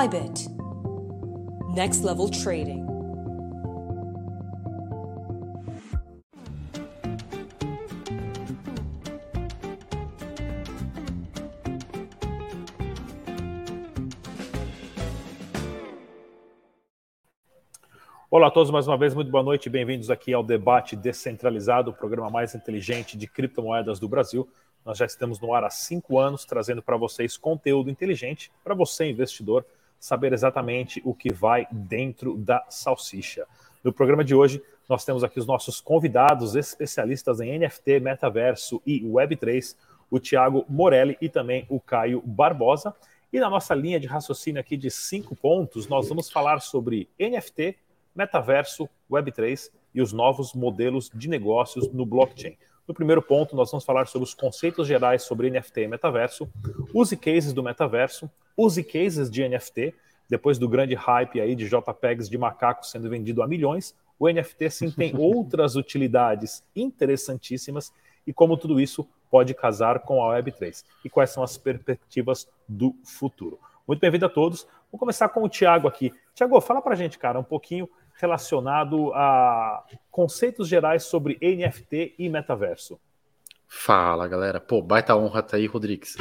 [0.00, 0.48] Bybit.
[1.74, 2.86] Next level trading.
[18.30, 21.92] Olá a todos mais uma vez, muito boa noite, bem-vindos aqui ao debate descentralizado, o
[21.92, 24.48] programa mais inteligente de criptomoedas do Brasil.
[24.82, 29.10] Nós já estamos no ar há cinco anos, trazendo para vocês conteúdo inteligente para você,
[29.10, 29.66] investidor,
[30.00, 33.46] saber exatamente o que vai dentro da salsicha.
[33.84, 39.02] No programa de hoje, nós temos aqui os nossos convidados especialistas em NFT, metaverso e
[39.02, 39.76] Web3,
[40.10, 42.94] o Tiago Morelli e também o Caio Barbosa.
[43.32, 47.76] E na nossa linha de raciocínio aqui de cinco pontos, nós vamos falar sobre NFT,
[48.14, 52.56] metaverso, Web3 e os novos modelos de negócios no blockchain.
[52.90, 56.50] No primeiro ponto, nós vamos falar sobre os conceitos gerais sobre NFT e metaverso,
[56.92, 59.94] use cases do metaverso, use cases de NFT.
[60.28, 64.70] Depois do grande hype aí de JPEGs de macacos sendo vendido a milhões, o NFT
[64.70, 67.92] sim tem outras utilidades interessantíssimas
[68.26, 72.92] e como tudo isso pode casar com a Web3 e quais são as perspectivas do
[73.04, 73.56] futuro.
[73.86, 74.66] Muito bem-vindo a todos.
[74.90, 76.12] Vou começar com o Tiago aqui.
[76.34, 77.88] Tiago, fala para a gente, cara, um pouquinho
[78.20, 83.00] relacionado a conceitos gerais sobre NFT e metaverso.
[83.66, 84.60] Fala, galera.
[84.60, 86.16] Pô, baita honra tá aí, Rodrigues.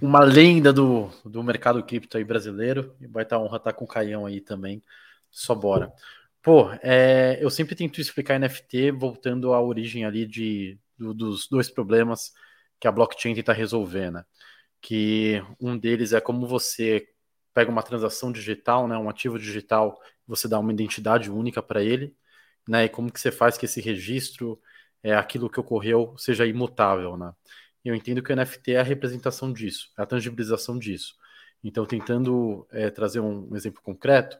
[0.00, 2.94] Uma lenda do, do mercado cripto aí brasileiro.
[3.00, 4.82] E baita honra tá com o Caião aí também.
[5.30, 5.92] Só bora.
[6.40, 11.68] Pô, é, eu sempre tento explicar NFT voltando à origem ali de, do, dos dois
[11.68, 12.32] problemas
[12.78, 14.24] que a blockchain tenta resolver, né?
[14.80, 17.06] Que um deles é como você
[17.54, 22.16] pega uma transação digital, né, um ativo digital, você dá uma identidade única para ele,
[22.68, 24.60] né, e como que você faz que esse registro,
[25.02, 27.32] é, aquilo que ocorreu, seja imutável, né?
[27.84, 31.14] Eu entendo que o NFT é a representação disso, é a tangibilização disso.
[31.64, 34.38] Então, tentando é, trazer um exemplo concreto,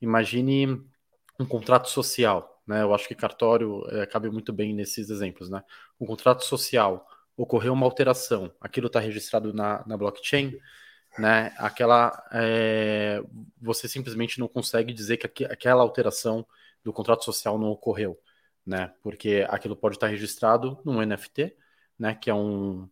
[0.00, 0.66] imagine
[1.38, 2.82] um contrato social, né?
[2.82, 5.62] Eu acho que cartório é, cabe muito bem nesses exemplos, né?
[6.00, 7.06] Um contrato social,
[7.36, 10.58] ocorreu uma alteração, aquilo está registrado na, na blockchain,
[11.18, 11.54] né?
[11.58, 13.22] Aquela é,
[13.60, 16.46] você simplesmente não consegue dizer que aquela alteração
[16.84, 18.18] do contrato social não ocorreu,
[18.64, 18.92] né?
[19.02, 21.56] Porque aquilo pode estar registrado num NFT,
[21.98, 22.14] né?
[22.14, 22.88] Que é um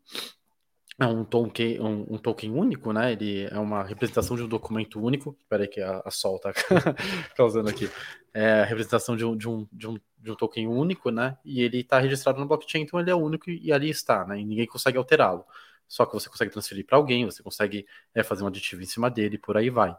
[0.98, 3.12] é um token, um, um, token único, né?
[3.12, 5.36] Ele é uma representação de um documento único.
[5.41, 6.52] Espera aí que a, a Sol tá
[7.36, 7.91] causando aqui.
[8.32, 11.36] É a representação de um, de, um, de, um, de um token único, né?
[11.44, 14.38] E ele está registrado no blockchain, então ele é único e, e ali está, né?
[14.38, 15.44] E ninguém consegue alterá-lo
[15.89, 19.11] só que você consegue transferir para alguém, você consegue é, fazer um aditivo em cima
[19.11, 19.97] dele, por aí vai.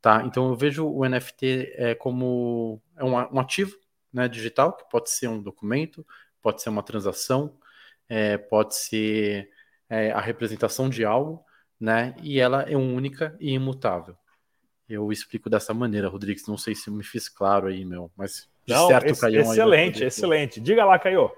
[0.00, 0.22] Tá?
[0.24, 3.76] Então eu vejo o NFT é, como é um, um ativo
[4.12, 6.06] né, digital, que pode ser um documento,
[6.40, 7.58] pode ser uma transação,
[8.08, 9.50] é, pode ser
[9.88, 11.44] é, a representação de algo,
[11.80, 12.14] né?
[12.22, 14.16] E ela é única e imutável.
[14.88, 16.46] Eu explico dessa maneira, Rodrigues.
[16.46, 19.40] Não sei se me fiz claro aí, meu, mas de Não, certo, ex Caio.
[19.40, 20.60] Excelente, excelente.
[20.60, 21.30] Diga lá, Caio.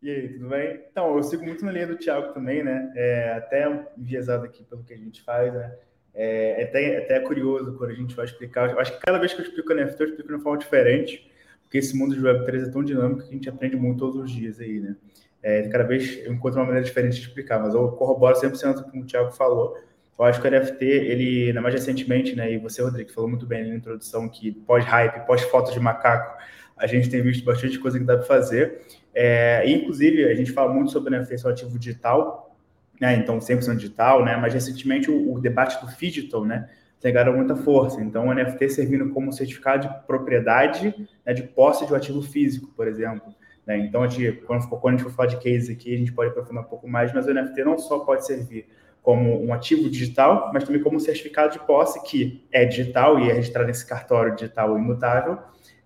[0.00, 0.80] E aí, tudo bem?
[0.90, 2.92] Então, eu sigo muito na linha do Thiago também, né?
[2.94, 3.66] É, até
[3.96, 5.74] enviesado aqui pelo que a gente faz, né?
[6.14, 8.70] É, é até, é até até quando a gente vai explicar.
[8.70, 11.28] Eu acho que cada vez que eu explico NFT, eu explico de uma forma diferente,
[11.62, 14.30] porque esse mundo de Web3 é tão dinâmico que a gente aprende muito todos os
[14.30, 14.96] dias aí, né?
[15.42, 19.00] É, cada vez eu encontro uma maneira diferente de explicar, mas eu corroboro 100% com
[19.00, 19.76] o Thiago falou.
[20.18, 23.68] Eu acho que o NFT, ele, mais recentemente, né, e você, Rodrigo, falou muito bem
[23.68, 26.36] na introdução que pós-hype, pós-foto de macaco,
[26.76, 28.80] a gente tem visto bastante coisa que dá para fazer.
[29.20, 32.56] É, inclusive, a gente fala muito sobre NFT ser ativo digital,
[33.00, 33.16] né?
[33.16, 34.36] Então, 100% digital, né?
[34.36, 36.68] Mas recentemente o, o debate do digital, né?
[37.02, 38.00] Pegaram muita força.
[38.00, 40.94] Então, o NFT servindo como certificado de propriedade,
[41.26, 43.34] né, de posse de um ativo físico, por exemplo.
[43.66, 43.78] Né?
[43.78, 46.30] Então, a gente, quando, quando a gente for falar de case aqui, a gente pode
[46.30, 48.68] aprofundar um pouco mais, mas o NFT não só pode servir
[49.02, 53.30] como um ativo digital, mas também como um certificado de posse que é digital e
[53.30, 55.38] é registrado nesse cartório digital imutável,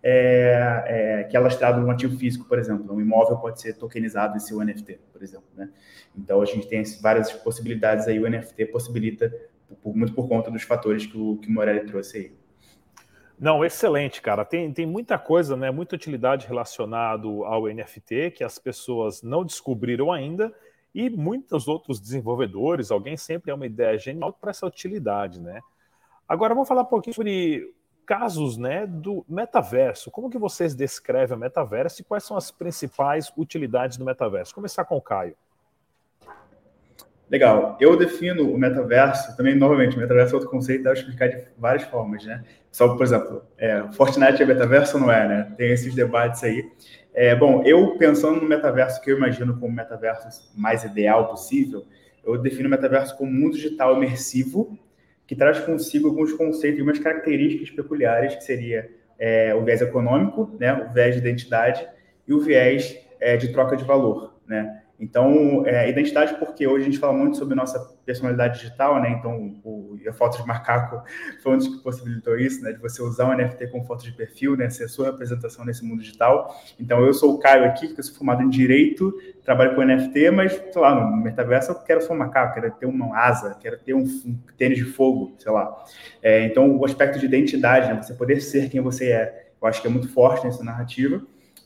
[0.03, 2.95] é, é, que é lastrado num ativo físico, por exemplo.
[2.95, 5.47] Um imóvel pode ser tokenizado em seu NFT, por exemplo.
[5.55, 5.69] Né?
[6.17, 8.19] Então, a gente tem várias possibilidades aí.
[8.19, 9.33] O NFT possibilita,
[9.83, 12.33] por, muito por conta dos fatores que o, que o Morelli trouxe aí.
[13.39, 14.45] Não, excelente, cara.
[14.45, 15.71] Tem, tem muita coisa, né?
[15.71, 20.53] Muita utilidade relacionado ao NFT que as pessoas não descobriram ainda
[20.95, 25.61] e muitos outros desenvolvedores, alguém sempre é uma ideia genial para essa utilidade, né?
[26.29, 27.75] Agora vamos falar um pouquinho sobre
[28.07, 30.11] casos né, do metaverso.
[30.11, 34.55] Como que vocês descrevem o metaverso e quais são as principais utilidades do metaverso?
[34.55, 35.37] Começar com o Caio.
[37.33, 37.79] Legal.
[37.81, 41.85] Eu defino o metaverso, também, novamente, o metaverso é outro conceito, dá explicar de várias
[41.85, 42.45] formas, né?
[42.71, 45.55] Só, por exemplo, é, Fortnite é metaverso ou não é, né?
[45.57, 46.71] Tem esses debates aí.
[47.15, 51.87] É, bom, eu pensando no metaverso que eu imagino como o metaverso mais ideal possível,
[52.23, 54.79] eu defino o metaverso como um mundo digital imersivo
[55.27, 60.73] que traz consigo alguns conceitos, algumas características peculiares, que seria é, o viés econômico, né,
[60.73, 61.87] o viés de identidade
[62.27, 64.82] e o viés é, de troca de valor, né?
[65.03, 67.77] Então, é, identidade, porque hoje a gente fala muito sobre nossa
[68.07, 69.11] personalidade digital, né?
[69.11, 71.03] Então, o, a foto de macaco
[71.43, 72.73] foi um dos que possibilitou isso, né?
[72.73, 74.71] De você usar um NFT como foto de perfil, né?
[74.71, 76.55] Ser a sua representação nesse mundo digital.
[76.79, 79.13] Então, eu sou o Caio aqui, que eu sou formado em Direito,
[79.43, 82.87] trabalho com NFT, mas, sei lá, no metaverso eu quero ser um macaco, quero ter
[82.87, 85.85] uma asa, quero ter um, um tênis de fogo, sei lá.
[86.23, 88.01] É, então, o aspecto de identidade, né?
[88.01, 91.21] Você poder ser quem você é, eu acho que é muito forte nessa narrativa.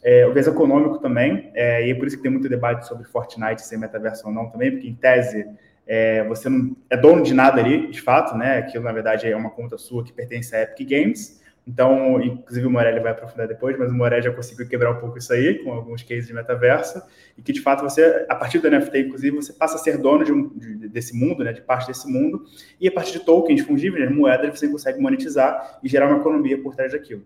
[0.08, 3.04] É, o viés econômico também, é, e é por isso que tem muito debate sobre
[3.04, 5.44] Fortnite ser metaverso ou não também, porque em tese
[5.84, 8.58] é, você não é dono de nada ali, de fato, né?
[8.58, 11.42] Aquilo na verdade é uma conta sua que pertence à Epic Games.
[11.66, 15.18] Então, inclusive o Morelli vai aprofundar depois, mas o Morelli já conseguiu quebrar um pouco
[15.18, 17.02] isso aí com alguns cases de metaverso
[17.36, 20.24] e que de fato você, a partir do NFT, inclusive, você passa a ser dono
[20.24, 22.44] de um, de, desse mundo, né, de parte desse mundo,
[22.80, 26.62] e a partir de tokens fungíveis, né, moedas, você consegue monetizar e gerar uma economia
[26.62, 27.24] por trás daquilo.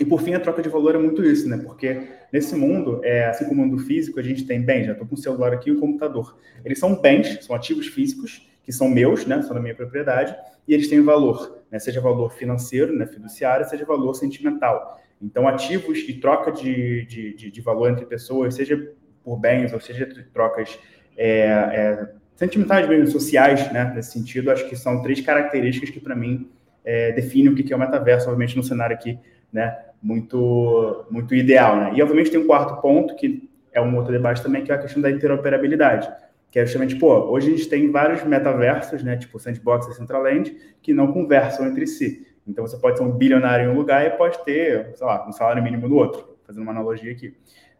[0.00, 1.58] E por fim, a troca de valor é muito isso, né?
[1.58, 5.06] Porque nesse mundo, é, assim como no mundo físico, a gente tem bens, já estou
[5.06, 6.38] com o celular aqui e o computador.
[6.64, 9.42] Eles são bens, são ativos físicos, que são meus, né?
[9.42, 10.34] São da minha propriedade,
[10.66, 11.78] e eles têm valor, né?
[11.78, 13.06] Seja valor financeiro, né?
[13.06, 14.98] fiduciário, seja valor sentimental.
[15.20, 18.92] Então, ativos e troca de, de, de, de valor entre pessoas, seja
[19.22, 20.78] por bens ou seja trocas
[21.16, 23.92] é, é, sentimentais mesmo, sociais, né?
[23.94, 26.50] Nesse sentido, acho que são três características que, para mim,
[26.82, 29.18] é, definem o que é o metaverso, obviamente, no cenário aqui
[29.52, 31.76] né, muito, muito ideal.
[31.76, 31.92] Né?
[31.94, 34.78] E, obviamente, tem um quarto ponto, que é um outro debate também, que é a
[34.78, 36.10] questão da interoperabilidade,
[36.50, 40.54] que é justamente, pô, hoje a gente tem vários metaversos, né, tipo Sandbox e Centraland,
[40.82, 42.26] que não conversam entre si.
[42.46, 45.32] Então, você pode ser um bilionário em um lugar e pode ter, sei lá, um
[45.32, 47.34] salário mínimo no outro, fazendo uma analogia aqui.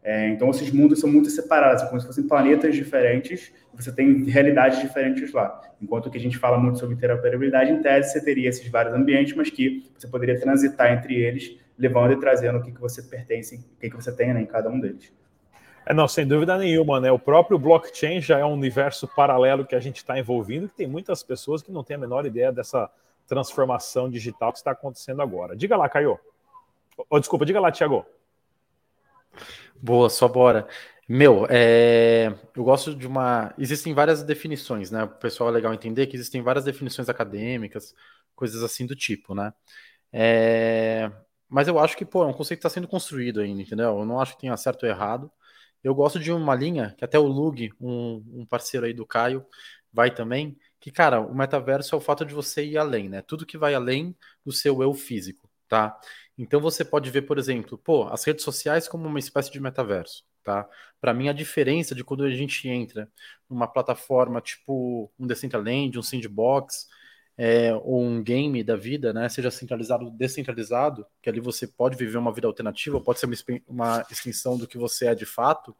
[0.04, 4.80] É, então, esses mundos são muito separados, como se fossem planetas diferentes, você tem realidades
[4.80, 5.60] diferentes lá.
[5.80, 9.34] Enquanto que a gente fala muito sobre interoperabilidade, em tese você teria esses vários ambientes,
[9.34, 13.56] mas que você poderia transitar entre eles, levando e trazendo o que, que você pertence,
[13.56, 15.12] o que, que você tem né, em cada um deles.
[15.84, 17.10] É, não, sem dúvida nenhuma, né?
[17.10, 20.86] O próprio blockchain já é um universo paralelo que a gente está envolvido, que tem
[20.86, 22.88] muitas pessoas que não têm a menor ideia dessa
[23.26, 25.56] transformação digital que está acontecendo agora.
[25.56, 26.18] Diga lá, Caio.
[27.10, 28.06] Oh, desculpa, diga lá, Tiago.
[29.74, 30.68] Boa, só bora.
[31.08, 32.32] Meu, é...
[32.56, 33.52] eu gosto de uma.
[33.58, 35.04] Existem várias definições, né?
[35.04, 37.94] O pessoal é legal entender que existem várias definições acadêmicas,
[38.36, 39.52] coisas assim do tipo, né?
[40.12, 41.10] É...
[41.52, 43.98] Mas eu acho que, pô, é um conceito que está sendo construído ainda, entendeu?
[43.98, 45.30] Eu não acho que tenha certo ou errado.
[45.84, 49.44] Eu gosto de uma linha que até o Lug, um, um parceiro aí do Caio,
[49.92, 53.20] vai também, que, cara, o metaverso é o fato de você ir além, né?
[53.20, 55.98] Tudo que vai além do seu eu físico, tá?
[56.38, 60.24] Então você pode ver, por exemplo, pô, as redes sociais como uma espécie de metaverso,
[60.42, 60.66] tá?
[61.00, 63.10] Para mim a diferença de quando a gente entra
[63.48, 66.86] numa plataforma tipo um Decentraland, um Sandbox,
[67.36, 71.96] é, ou um game da vida, né, seja centralizado ou descentralizado, que ali você pode
[71.96, 73.36] viver uma vida alternativa, pode ser uma,
[73.66, 75.74] uma extensão do que você é de fato,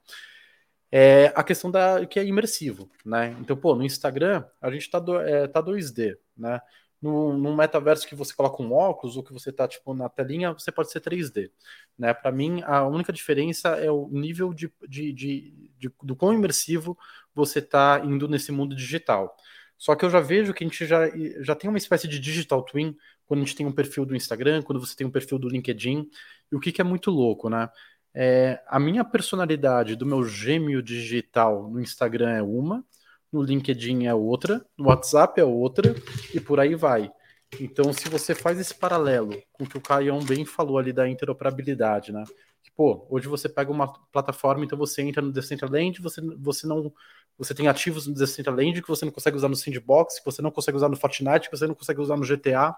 [0.91, 3.35] é a questão da que é imersivo, né?
[3.41, 6.61] Então, pô, no Instagram a gente tá, do, é, tá 2D, né?
[7.03, 10.53] no, num metaverso que você coloca um óculos ou que você está tipo na telinha,
[10.53, 11.51] você pode ser 3D.
[11.99, 12.15] Né?
[12.15, 16.97] Para mim, a única diferença é o nível de, de, de, de do quão imersivo
[17.35, 19.37] você está indo nesse mundo digital.
[19.83, 21.11] Só que eu já vejo que a gente já,
[21.41, 22.97] já tem uma espécie de digital twin
[23.27, 26.09] quando a gente tem um perfil do Instagram, quando você tem um perfil do LinkedIn,
[26.53, 27.69] e o que, que é muito louco, né?
[28.15, 32.85] É, a minha personalidade do meu gêmeo digital no Instagram é uma,
[33.33, 35.93] no LinkedIn é outra, no WhatsApp é outra,
[36.33, 37.11] e por aí vai.
[37.59, 41.09] Então, se você faz esse paralelo com o que o Caião bem falou ali da
[41.09, 42.23] interoperabilidade, né?
[42.63, 46.93] Que, pô, hoje você pega uma plataforma, então você entra no Decentraland, você, você não.
[47.39, 50.51] Você tem ativos no Decentraland que você não consegue usar no Sandbox, que você não
[50.51, 52.77] consegue usar no Fortnite, que você não consegue usar no GTA,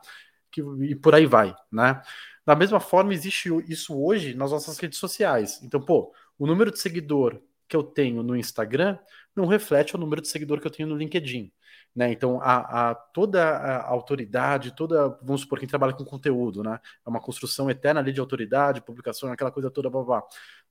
[0.51, 2.01] que, e por aí vai, né?
[2.47, 5.61] Da mesma forma, existe isso hoje nas nossas redes sociais.
[5.63, 8.99] Então, pô, o número de seguidor que eu tenho no Instagram
[9.35, 11.51] não reflete o número de seguidor que eu tenho no LinkedIn.
[11.95, 12.11] Né?
[12.11, 16.81] Então, a, a, toda a autoridade, toda, vamos supor, quem trabalha com conteúdo, né?
[17.07, 20.23] É uma construção eterna ali de autoridade, publicação, aquela coisa toda, blá, blá.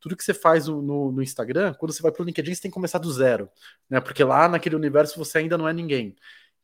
[0.01, 2.71] Tudo que você faz no, no, Instagram, quando você vai para o LinkedIn, você tem
[2.71, 3.49] que começar do zero,
[3.89, 4.01] né?
[4.01, 6.13] Porque lá naquele universo você ainda não é ninguém.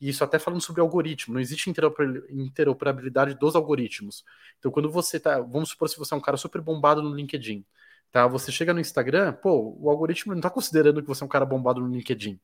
[0.01, 4.25] E isso até falando sobre algoritmo, não existe interoperabilidade dos algoritmos.
[4.57, 7.65] Então, quando você tá, vamos supor se você é um cara super bombado no LinkedIn,
[8.11, 8.27] tá?
[8.27, 11.45] Você chega no Instagram, pô, o algoritmo não está considerando que você é um cara
[11.45, 12.39] bombado no LinkedIn,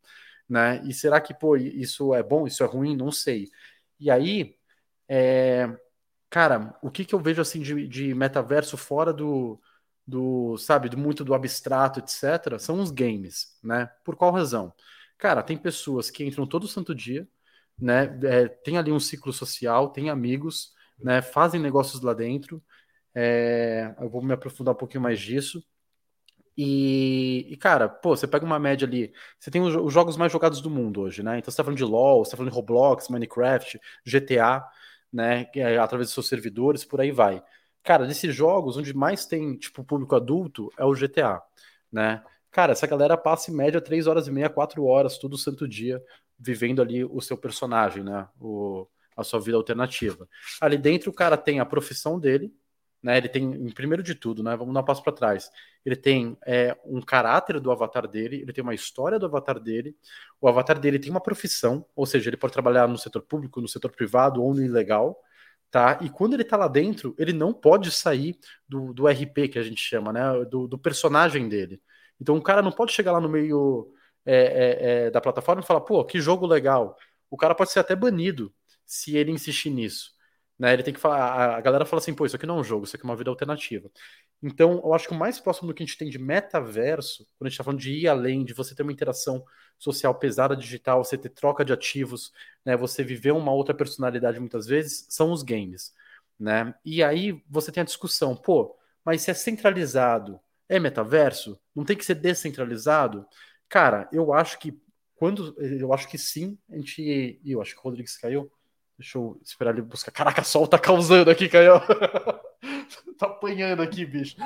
[0.50, 0.82] né?
[0.86, 2.96] E será que, pô, isso é bom, isso é ruim?
[2.96, 3.50] Não sei.
[4.00, 4.56] E aí,
[5.10, 5.68] é...
[6.30, 9.62] cara, o que que eu vejo assim de, de metaverso fora do,
[10.08, 13.88] do, sabe, de muito do abstrato, etc., são os games, né?
[14.04, 14.74] Por qual razão?
[15.18, 17.28] Cara, tem pessoas que entram todo santo dia,
[17.80, 18.06] né?
[18.24, 21.22] É, tem ali um ciclo social, tem amigos, né?
[21.22, 22.64] Fazem negócios lá dentro.
[23.14, 25.64] É, eu vou me aprofundar um pouquinho mais disso.
[26.58, 29.14] E, e, cara, pô, você pega uma média ali.
[29.40, 31.38] Você tem os, os, jogos mais jogados do mundo hoje, né?
[31.40, 34.66] Então você tá falando de LoL, você tá falando de Roblox, Minecraft, GTA,
[35.12, 35.48] né?
[35.56, 37.44] É, através dos seus servidores, por aí vai.
[37.84, 41.42] Cara, desses jogos, onde mais tem, tipo, público adulto é o GTA,
[41.92, 42.24] né?
[42.52, 46.02] Cara, essa galera passa em média 3 horas e meia, 4 horas, todo santo dia,
[46.40, 48.28] vivendo ali o seu personagem, né?
[48.40, 50.28] O, a sua vida alternativa.
[50.62, 52.54] Ali dentro o cara tem a profissão dele,
[53.06, 53.18] né?
[53.20, 54.56] Ele tem, primeiro de tudo, né?
[54.58, 55.52] Vamos dar um passo para trás.
[55.86, 59.96] Ele tem é, um caráter do avatar dele, ele tem uma história do avatar dele.
[60.42, 63.68] O avatar dele tem uma profissão, ou seja, ele pode trabalhar no setor público, no
[63.68, 65.16] setor privado ou no ilegal.
[65.70, 66.00] Tá?
[66.02, 69.64] E quando ele tá lá dentro, ele não pode sair do, do RP que a
[69.64, 70.44] gente chama, né?
[70.46, 71.80] Do, do personagem dele.
[72.20, 73.94] Então o cara não pode chegar lá no meio
[74.26, 76.98] é, é, é, da plataforma e falar, pô, que jogo legal.
[77.30, 78.52] O cara pode ser até banido
[78.84, 80.15] se ele insistir nisso.
[80.58, 80.74] Né?
[80.74, 81.58] Ele tem que falar.
[81.58, 83.16] A galera fala assim, pô, isso aqui não é um jogo, isso aqui é uma
[83.16, 83.90] vida alternativa.
[84.42, 87.48] Então, eu acho que o mais próximo do que a gente tem de metaverso, quando
[87.48, 89.44] a gente está falando de ir além, de você ter uma interação
[89.78, 92.32] social pesada digital, você ter troca de ativos,
[92.64, 92.78] né?
[92.78, 95.94] Você viver uma outra personalidade muitas vezes, são os games.
[96.40, 96.74] Né?
[96.84, 101.60] E aí você tem a discussão, pô, mas se é centralizado, é metaverso?
[101.74, 103.26] Não tem que ser descentralizado?
[103.70, 104.78] Cara, eu acho que
[105.16, 107.40] quando eu acho que sim, a gente.
[107.46, 108.52] Eu acho que o Rodrigues caiu.
[108.98, 110.12] Deixa eu esperar ele buscar.
[110.12, 111.80] Caraca, sol tá causando aqui, Caio.
[113.20, 114.38] tá apanhando aqui, bicho.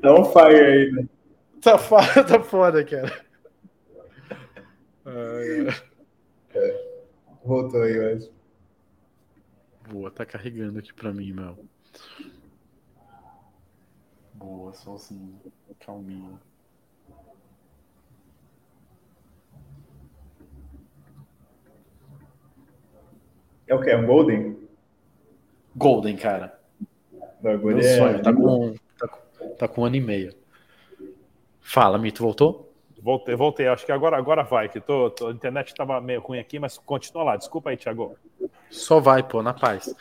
[0.00, 1.08] Dá um fire aí, né?
[1.60, 1.76] Tá,
[2.24, 3.26] tá foda, cara.
[5.04, 6.88] É.
[7.44, 8.30] Voltou aí, eu acho.
[9.88, 11.58] Boa, tá carregando aqui pra mim, meu.
[14.34, 15.40] Boa, solzinho.
[15.80, 16.40] Calminho.
[23.68, 23.90] É o que?
[23.90, 24.56] É um Golden?
[25.76, 26.58] Golden, cara.
[27.42, 27.96] Não, Golden é...
[27.96, 29.08] sonho, tá com, tá,
[29.58, 30.34] tá com um ano e meio.
[31.60, 32.72] Fala, Mito, voltou?
[33.00, 33.68] Voltei, voltei.
[33.68, 36.78] Acho que agora, agora vai, que tô, tô, a internet estava meio ruim aqui, mas
[36.78, 37.36] continua lá.
[37.36, 38.16] Desculpa aí, Thiago.
[38.70, 39.94] Só vai, pô, na paz.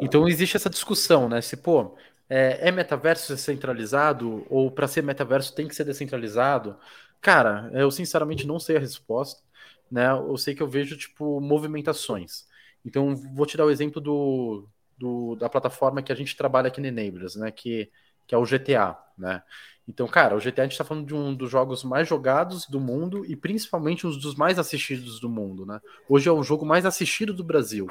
[0.00, 1.40] Então existe essa discussão, né?
[1.40, 1.96] Se, pô,
[2.28, 6.76] é, é metaverso centralizado ou para ser metaverso tem que ser descentralizado?
[7.20, 9.42] Cara, eu sinceramente não sei a resposta,
[9.90, 10.10] né?
[10.10, 12.46] Eu sei que eu vejo, tipo, movimentações.
[12.84, 16.80] Então, vou te dar o exemplo do, do, da plataforma que a gente trabalha aqui
[16.80, 17.50] no Enablers, né?
[17.50, 17.90] Que,
[18.26, 19.42] que é o GTA, né?
[19.86, 22.80] Então, cara, o GTA a gente está falando de um dos jogos mais jogados do
[22.80, 25.80] mundo e principalmente um dos mais assistidos do mundo, né?
[26.08, 27.86] Hoje é o jogo mais assistido do Brasil.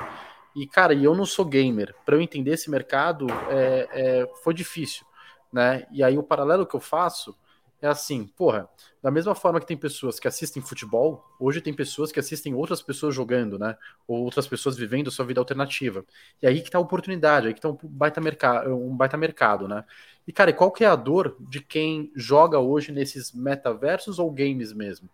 [0.55, 1.95] E, cara, eu não sou gamer.
[2.05, 5.05] Para eu entender esse mercado, é, é, foi difícil,
[5.51, 5.85] né?
[5.91, 7.35] E aí o paralelo que eu faço
[7.83, 8.69] é assim, porra,
[9.01, 12.81] da mesma forma que tem pessoas que assistem futebol, hoje tem pessoas que assistem outras
[12.81, 13.75] pessoas jogando, né?
[14.07, 16.05] Ou outras pessoas vivendo sua vida alternativa.
[16.41, 19.67] E aí que tá a oportunidade, aí que tá um baita, mercado, um baita mercado,
[19.67, 19.83] né?
[20.25, 24.31] E, cara, e qual que é a dor de quem joga hoje nesses metaversos ou
[24.31, 25.09] games mesmo,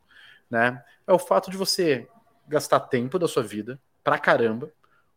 [0.47, 0.83] né?
[1.07, 2.07] É o fato de você
[2.47, 4.71] gastar tempo da sua vida pra caramba,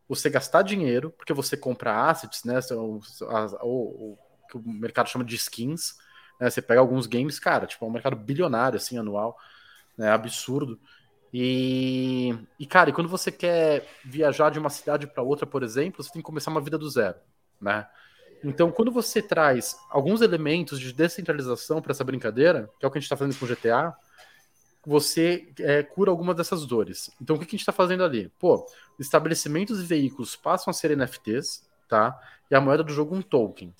[0.09, 2.59] você gastar dinheiro, porque você compra assets, né?
[2.71, 4.19] Ou, o
[4.49, 5.99] que o mercado chama de skins,
[6.43, 6.51] né?
[6.51, 9.39] Você pega alguns games, cara, tipo, é um mercado bilionário, assim, anual,
[9.97, 10.11] né?
[10.11, 10.77] Absurdo.
[11.33, 16.03] E, e, cara, e quando você quer viajar de uma cidade para outra, por exemplo,
[16.03, 17.17] você tem que começar uma vida do zero,
[17.61, 17.87] né?
[18.43, 22.99] Então, quando você traz alguns elementos de descentralização para essa brincadeira, que é o que
[22.99, 23.95] a gente está fazendo com GTA,
[24.85, 27.09] você é, cura algumas dessas dores.
[27.21, 28.33] Então, o que a gente está fazendo ali?
[28.41, 28.67] Pô,
[28.99, 32.21] estabelecimentos e veículos passam a ser NFTs, tá?
[32.51, 33.73] E a moeda do jogo um token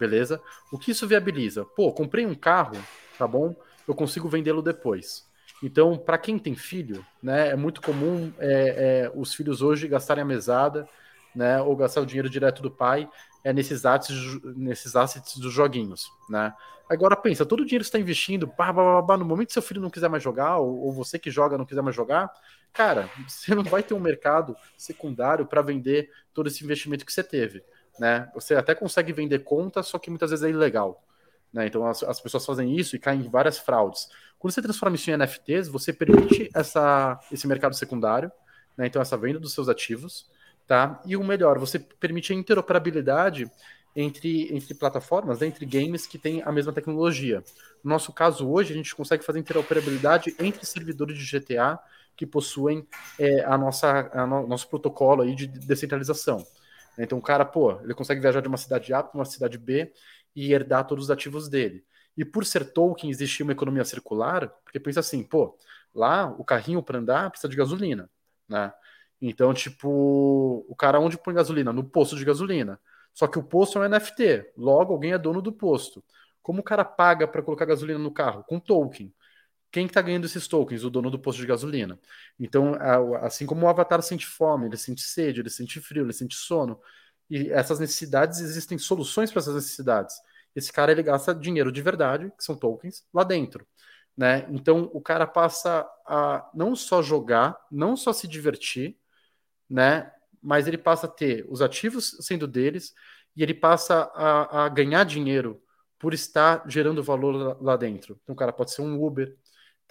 [0.00, 0.40] beleza?
[0.72, 1.64] O que isso viabiliza?
[1.64, 2.76] Pô, comprei um carro,
[3.18, 3.54] tá bom?
[3.86, 5.28] Eu consigo vendê-lo depois.
[5.62, 10.22] Então, para quem tem filho, né, é muito comum é, é, os filhos hoje gastarem
[10.22, 10.88] a mesada,
[11.36, 13.06] né, ou gastar o dinheiro direto do pai
[13.44, 16.52] é, nesses, assets, nesses assets dos joguinhos, né?
[16.88, 19.62] Agora pensa, todo o dinheiro que está investindo, bah, bah, bah, no momento que seu
[19.62, 22.28] filho não quiser mais jogar, ou, ou, você que joga não quiser mais jogar,
[22.72, 27.22] cara, você não vai ter um mercado secundário para vender todo esse investimento que você
[27.22, 27.62] teve
[27.98, 28.30] né?
[28.34, 31.02] Você até consegue vender conta, só que muitas vezes é ilegal.
[31.52, 31.66] Né?
[31.66, 34.08] Então as, as, pessoas fazem isso e caem em várias fraudes.
[34.38, 38.30] Quando você transforma isso em NFTs, você permite essa, esse mercado secundário,
[38.76, 38.86] né?
[38.86, 40.30] então essa venda dos seus ativos,
[40.66, 41.00] tá?
[41.04, 43.50] E o melhor, você permite a interoperabilidade
[43.94, 45.48] entre, entre plataformas, né?
[45.48, 47.42] entre games que têm a mesma tecnologia.
[47.82, 51.78] No nosso caso hoje, a gente consegue fazer interoperabilidade entre servidores de GTA
[52.16, 52.86] que possuem
[53.18, 56.46] é, a nossa a no, nosso protocolo aí de descentralização.
[56.98, 59.92] Então o cara, pô, ele consegue viajar de uma cidade A para uma cidade B
[60.34, 61.84] e herdar todos os ativos dele.
[62.16, 65.56] E por ser token, existia uma economia circular, porque pensa assim, pô,
[65.94, 68.10] lá o carrinho para andar precisa de gasolina,
[68.48, 68.72] né?
[69.20, 71.72] Então, tipo, o cara onde põe gasolina?
[71.72, 72.80] No posto de gasolina.
[73.12, 76.02] Só que o posto é um NFT, logo alguém é dono do posto.
[76.42, 78.44] Como o cara paga para colocar gasolina no carro?
[78.44, 79.12] Com token.
[79.70, 80.84] Quem está ganhando esses tokens?
[80.84, 81.98] O dono do posto de gasolina.
[82.38, 82.74] Então,
[83.22, 86.80] assim como o avatar sente fome, ele sente sede, ele sente frio, ele sente sono.
[87.28, 90.16] E essas necessidades, existem soluções para essas necessidades.
[90.54, 93.66] Esse cara ele gasta dinheiro de verdade, que são tokens, lá dentro.
[94.16, 94.46] Né?
[94.50, 98.98] Então o cara passa a não só jogar, não só se divertir,
[99.68, 100.10] né?
[100.42, 102.94] mas ele passa a ter os ativos sendo deles
[103.36, 105.62] e ele passa a, a ganhar dinheiro
[105.98, 108.18] por estar gerando valor lá, lá dentro.
[108.22, 109.36] Então o cara pode ser um Uber,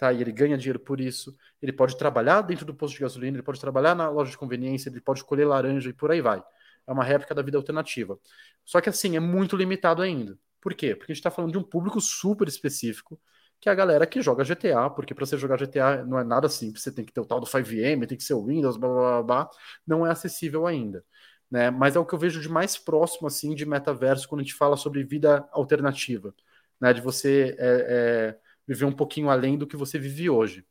[0.00, 0.12] tá?
[0.12, 1.36] E ele ganha dinheiro por isso.
[1.60, 4.88] Ele pode trabalhar dentro do posto de gasolina, ele pode trabalhar na loja de conveniência,
[4.88, 6.42] ele pode colher laranja e por aí vai.
[6.86, 8.18] É uma réplica da vida alternativa.
[8.64, 10.38] Só que assim, é muito limitado ainda.
[10.60, 10.94] Por quê?
[10.94, 13.20] Porque a gente está falando de um público super específico,
[13.60, 16.48] que é a galera que joga GTA, porque para você jogar GTA não é nada
[16.48, 18.88] simples, você tem que ter o tal do 5M, tem que ser o Windows, blá
[18.88, 19.50] blá blá,
[19.86, 21.04] não é acessível ainda.
[21.50, 21.70] Né?
[21.70, 24.54] Mas é o que eu vejo de mais próximo assim de metaverso quando a gente
[24.54, 26.34] fala sobre vida alternativa,
[26.80, 26.92] né?
[26.92, 30.64] de você é, é, viver um pouquinho além do que você vive hoje.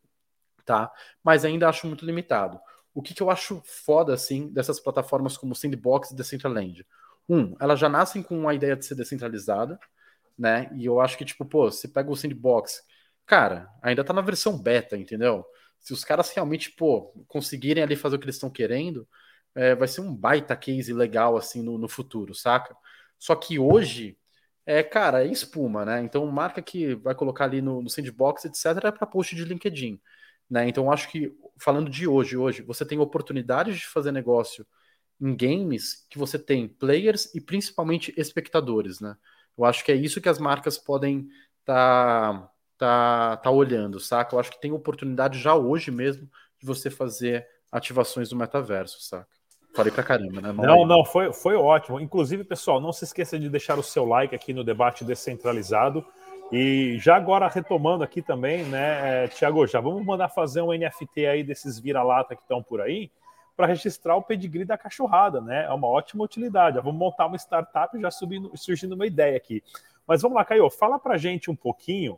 [0.65, 0.89] Tá?
[1.21, 2.57] Mas ainda acho muito limitado.
[2.93, 6.85] O que, que eu acho foda assim dessas plataformas como Sandbox e Decentraland?
[7.27, 9.77] Um, elas já nascem com a ideia de ser descentralizada,
[10.37, 10.71] né?
[10.75, 12.81] E eu acho que, tipo, pô, você pega o Sandbox,
[13.25, 15.45] cara, ainda tá na versão beta, entendeu?
[15.79, 19.05] Se os caras realmente, pô, conseguirem ali fazer o que eles estão querendo,
[19.53, 22.75] é, vai ser um baita case legal, assim, no, no futuro, saca?
[23.17, 24.17] Só que hoje,
[24.69, 26.01] é, cara, é espuma, né?
[26.03, 29.99] Então, marca que vai colocar ali no, no Sandbox, etc., é para post de LinkedIn,
[30.49, 30.67] né?
[30.69, 34.67] Então, acho que, falando de hoje, hoje, você tem oportunidades de fazer negócio
[35.21, 39.17] em games que você tem players e principalmente espectadores, né?
[39.57, 41.27] Eu acho que é isso que as marcas podem
[41.65, 44.35] tá, tá, tá olhando, saca?
[44.35, 46.29] Eu acho que tem oportunidade já hoje mesmo
[46.59, 49.38] de você fazer ativações do metaverso, saca?
[49.73, 50.51] Falei pra caramba, né?
[50.51, 51.99] não, não, foi, foi ótimo.
[51.99, 56.05] Inclusive, pessoal, não se esqueça de deixar o seu like aqui no debate descentralizado.
[56.51, 61.27] E já agora retomando aqui também, né, é, Tiago, já vamos mandar fazer um NFT
[61.27, 63.11] aí desses vira-lata que estão por aí
[63.55, 65.65] para registrar o pedigree da cachorrada, né?
[65.65, 66.77] É uma ótima utilidade.
[66.77, 69.61] Vamos montar uma startup já subindo, surgindo uma ideia aqui.
[70.07, 72.17] Mas vamos lá, Caio, fala para gente um pouquinho,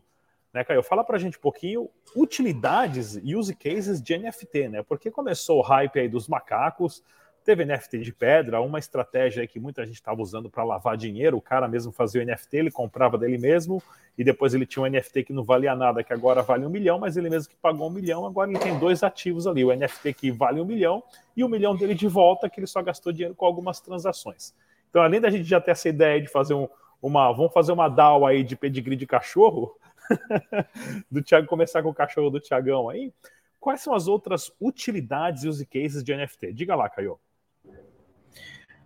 [0.54, 0.84] né, Caio?
[0.84, 4.84] Fala para gente um pouquinho utilidades e use cases de NFT, né?
[4.84, 7.04] Porque começou o hype aí dos macacos,
[7.43, 11.38] Teve NFT de pedra, uma estratégia que muita gente estava usando para lavar dinheiro.
[11.38, 13.82] O cara mesmo fazia o NFT, ele comprava dele mesmo,
[14.15, 16.99] e depois ele tinha um NFT que não valia nada, que agora vale um milhão,
[16.99, 20.13] mas ele mesmo que pagou um milhão, agora ele tem dois ativos ali: o NFT
[20.13, 21.04] que vale um milhão
[21.36, 24.54] e o milhão dele de volta, que ele só gastou dinheiro com algumas transações.
[24.89, 26.67] Então, além da gente já ter essa ideia de fazer um,
[27.01, 27.32] uma.
[27.32, 29.75] Vamos fazer uma DAO aí de pedigree de cachorro,
[31.10, 33.12] do Thiago começar com o cachorro do Tiagão aí.
[33.60, 36.54] Quais são as outras utilidades e use cases de NFT?
[36.54, 37.19] Diga lá, Caio.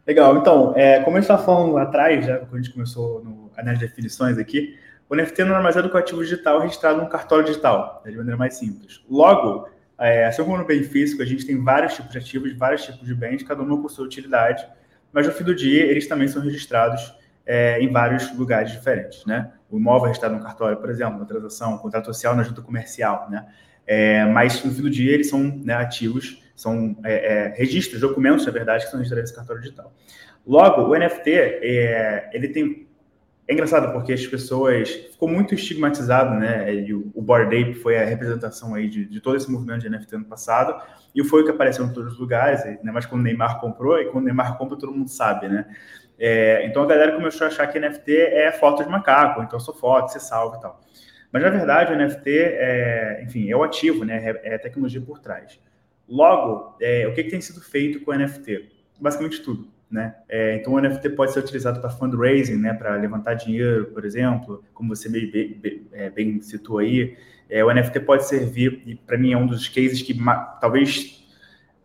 [0.07, 3.23] Legal, então, é, como a gente estava falando lá atrás, já, quando a gente começou
[3.23, 4.77] no, nas definições aqui,
[5.09, 8.11] o NFT não é mais do que o ativo digital registrado num cartório digital, né,
[8.11, 9.03] de maneira mais simples.
[9.09, 12.83] Logo, é, assim como no bem físico, a gente tem vários tipos de ativos, vários
[12.83, 14.65] tipos de bens, cada um com sua utilidade,
[15.11, 17.13] mas no fim do dia eles também são registrados
[17.45, 19.51] é, em vários lugares diferentes, né?
[19.71, 23.45] O imóvel registrado no cartório, por exemplo, na transação, contrato social na junta comercial, né?
[23.87, 28.45] É, mas no fim do dia eles são né, ativos são é, é, registros, documentos,
[28.45, 29.93] na verdade, que são registrados nesse cartório digital.
[30.45, 32.87] Logo, o NFT, é, ele tem...
[33.47, 34.89] É engraçado porque as pessoas...
[34.89, 36.73] Ficou muito estigmatizado, né?
[36.73, 39.89] E o, o Bored Ape foi a representação aí de, de todo esse movimento de
[39.89, 40.81] NFT ano passado,
[41.13, 42.91] e foi o que apareceu em todos os lugares, né?
[42.91, 45.65] mas quando o Neymar comprou, e quando o Neymar compra, todo mundo sabe, né?
[46.17, 49.73] É, então a galera começou a achar que NFT é foto de macaco, então só
[49.73, 50.81] foto, você salva e tal.
[51.31, 54.29] Mas na verdade o NFT, é, enfim, é o ativo, né?
[54.29, 55.59] É, é a tecnologia por trás.
[56.07, 58.69] Logo, é, o que, que, tem sido feito com o NFT?
[58.99, 59.67] Basicamente tudo.
[59.89, 60.15] Né?
[60.27, 62.73] É, então, o NFT pode ser utilizado para fundraising, né?
[62.73, 67.15] para levantar dinheiro, por exemplo, como você bem, bem, é, bem citou aí.
[67.49, 70.17] É, o NFT pode servir, e para mim é um dos cases que
[70.59, 71.24] talvez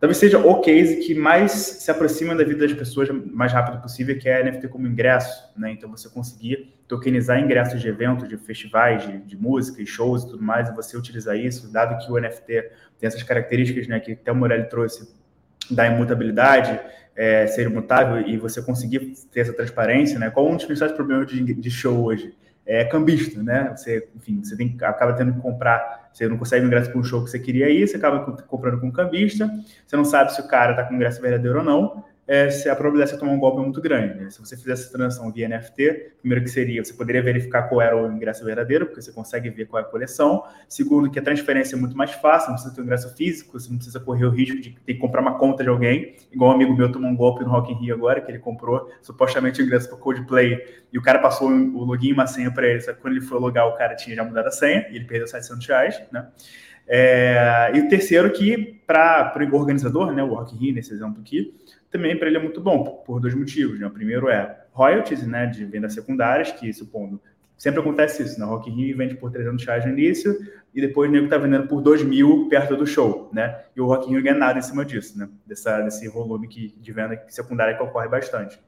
[0.01, 4.17] talvez seja o case que mais se aproxima da vida das pessoas mais rápido possível,
[4.17, 5.71] que é NFT como ingresso, né?
[5.71, 10.31] Então você conseguir tokenizar ingressos de eventos, de festivais, de, de música e shows e
[10.31, 12.45] tudo mais, e você utilizar isso, dado que o NFT
[12.99, 15.15] tem essas características, né, que até o Morelli trouxe,
[15.69, 16.77] da imutabilidade,
[17.15, 20.29] é, ser imutável e você conseguir ter essa transparência, né?
[20.31, 22.35] Qual um dos principais problemas de, de show hoje?
[22.65, 23.73] é cambista, né?
[23.75, 27.23] Você, enfim, você tem, acaba tendo que comprar, você não consegue ingresso para um show
[27.23, 29.49] que você queria ir, você acaba comprando com um cambista,
[29.85, 32.75] você não sabe se o cara está com ingresso verdadeiro ou não, é, se a
[32.77, 34.17] probabilidade de você tomar um golpe é muito grande.
[34.17, 34.29] Né?
[34.29, 38.01] Se você fizesse essa transação via NFT, primeiro que seria, você poderia verificar qual era
[38.01, 40.41] o ingresso verdadeiro, porque você consegue ver qual é a coleção.
[40.69, 43.69] Segundo, que a transferência é muito mais fácil, não precisa ter um ingresso físico, você
[43.69, 46.53] não precisa correr o risco de ter que comprar uma conta de alguém, igual um
[46.53, 49.65] amigo meu tomou um golpe no Rock in Rio agora, que ele comprou supostamente o
[49.65, 50.57] ingresso para Coldplay,
[50.93, 53.25] e o cara passou o login e uma senha para ele, só que quando ele
[53.25, 56.29] foi logar, o cara tinha já mudado a senha, e ele perdeu 700 reais, né?
[56.87, 61.21] É, e o terceiro que, para o organizador, né, o Rock in Rio, nesse exemplo
[61.21, 61.55] aqui,
[61.91, 63.79] também para ele é muito bom, por dois motivos.
[63.79, 63.85] Né?
[63.85, 67.21] O primeiro é royalties né, de vendas secundárias, que supondo
[67.61, 68.51] sempre acontece isso, na né?
[68.51, 70.35] Rock in Rio vende por 300 reais no início
[70.73, 73.65] e depois o nego está vendendo por 2 mil perto do show, né?
[73.75, 75.29] E o Rock in Rio ganha nada em cima disso, né?
[75.45, 78.59] Dessa, desse volume que, de venda secundária que ocorre bastante.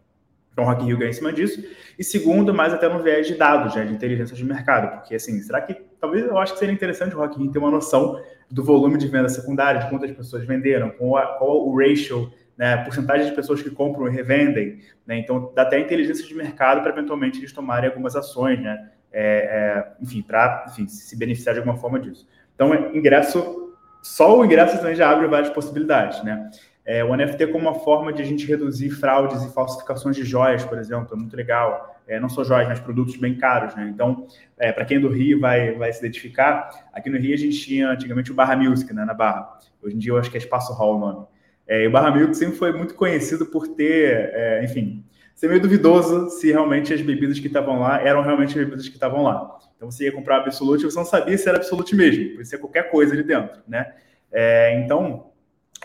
[0.51, 1.65] Então, o Rock in Rio ganha em cima disso.
[1.97, 4.99] E segundo, mais até no viés de dados, né, de inteligência de mercado.
[4.99, 5.73] Porque, assim, será que...
[5.99, 8.99] Talvez eu acho que seria interessante o Rock in Rio ter uma noção do volume
[8.99, 13.61] de venda secundária, de quantas pessoas venderam, qual, qual o ratio né, porcentagem de pessoas
[13.61, 17.89] que compram e revendem, né, então dá até inteligência de mercado para eventualmente eles tomarem
[17.89, 22.27] algumas ações, né, é, é, enfim, para se beneficiar de alguma forma disso.
[22.55, 26.49] Então, é, ingresso, só o ingresso também já abre várias possibilidades, né.
[26.85, 30.65] É, o NFT como uma forma de a gente reduzir fraudes e falsificações de joias,
[30.65, 31.95] por exemplo, é muito legal.
[32.05, 33.89] É, não só joias, mas produtos bem caros, né?
[33.93, 37.37] Então, é, para quem é do Rio vai, vai se identificar, aqui no Rio a
[37.37, 39.57] gente tinha antigamente o Barra Music, né, na Barra.
[39.81, 41.25] Hoje em dia eu acho que é Espaço Hall o nome.
[41.67, 45.03] É, e o Barra Milk sempre foi muito conhecido por ter, é, enfim,
[45.35, 48.95] ser meio duvidoso se realmente as bebidas que estavam lá eram realmente as bebidas que
[48.95, 49.57] estavam lá.
[49.75, 52.57] Então você ia comprar Absolute e você não sabia se era Absolute mesmo, podia ser
[52.57, 53.93] qualquer coisa ali dentro, né?
[54.31, 55.31] É, então,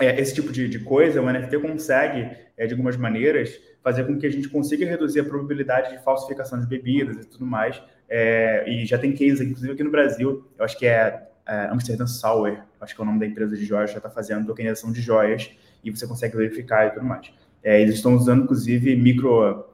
[0.00, 4.18] é, esse tipo de, de, coisa, o NFT consegue, é, de algumas maneiras, fazer com
[4.18, 7.82] que a gente consiga reduzir a probabilidade de falsificação de bebidas e tudo mais.
[8.08, 12.06] É, e já tem cases, inclusive aqui no Brasil, eu acho que é, é Amsterdam
[12.06, 15.00] Sour, acho que é o nome da empresa de joias, já está fazendo tokenização de
[15.00, 15.50] joias
[15.84, 17.30] e você consegue verificar e tudo mais.
[17.62, 19.64] É, eles estão usando, inclusive, micro.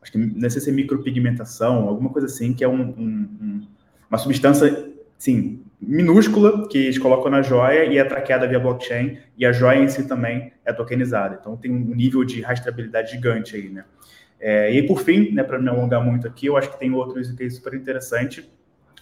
[0.00, 3.66] Acho que não sei se é micropigmentação, alguma coisa assim, que é um, um,
[4.10, 9.46] uma substância, sim, minúscula que eles colocam na joia e é traqueada via blockchain, e
[9.46, 11.38] a joia em si também é tokenizada.
[11.40, 13.84] Então tem um nível de rastreabilidade gigante aí, né?
[14.40, 17.14] É, e por fim, né, para não alongar muito aqui, eu acho que tem outro
[17.36, 18.44] que é super interessante,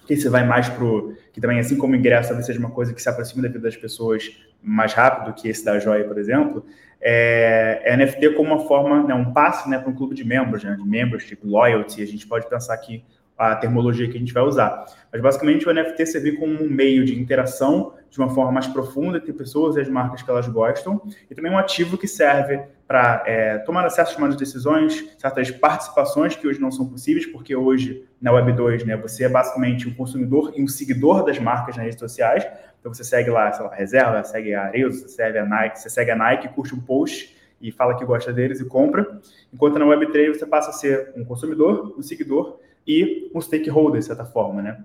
[0.07, 1.17] que você vai mais pro.
[1.33, 3.77] que também, assim como ingresso, talvez seja uma coisa que se aproxima da vida das
[3.77, 6.65] pessoas mais rápido que esse da joia, por exemplo,
[7.01, 10.63] é, é NFT como uma forma, né, um passe né, para um clube de membros,
[10.63, 13.05] né, de membership, loyalty, a gente pode pensar aqui
[13.39, 14.85] a termologia que a gente vai usar.
[15.11, 19.17] Mas basicamente o NFT servir como um meio de interação de uma forma mais profunda
[19.17, 23.23] entre pessoas e as marcas que elas gostam, e também um ativo que serve para
[23.25, 28.05] é, tomar certas tomadas de decisões, certas participações que hoje não são possíveis, porque hoje
[28.21, 31.85] na Web 2 né, você é basicamente um consumidor e um seguidor das marcas nas
[31.85, 32.47] redes sociais.
[32.81, 35.91] Então você segue lá, sei lá, Reserva, segue a Arezzo, você segue a Nike, você
[35.91, 39.21] segue a Nike, curte um post e fala que gosta deles e compra.
[39.53, 44.01] Enquanto na Web 3 você passa a ser um consumidor, um seguidor e um stakeholder,
[44.01, 44.83] de certa forma, né?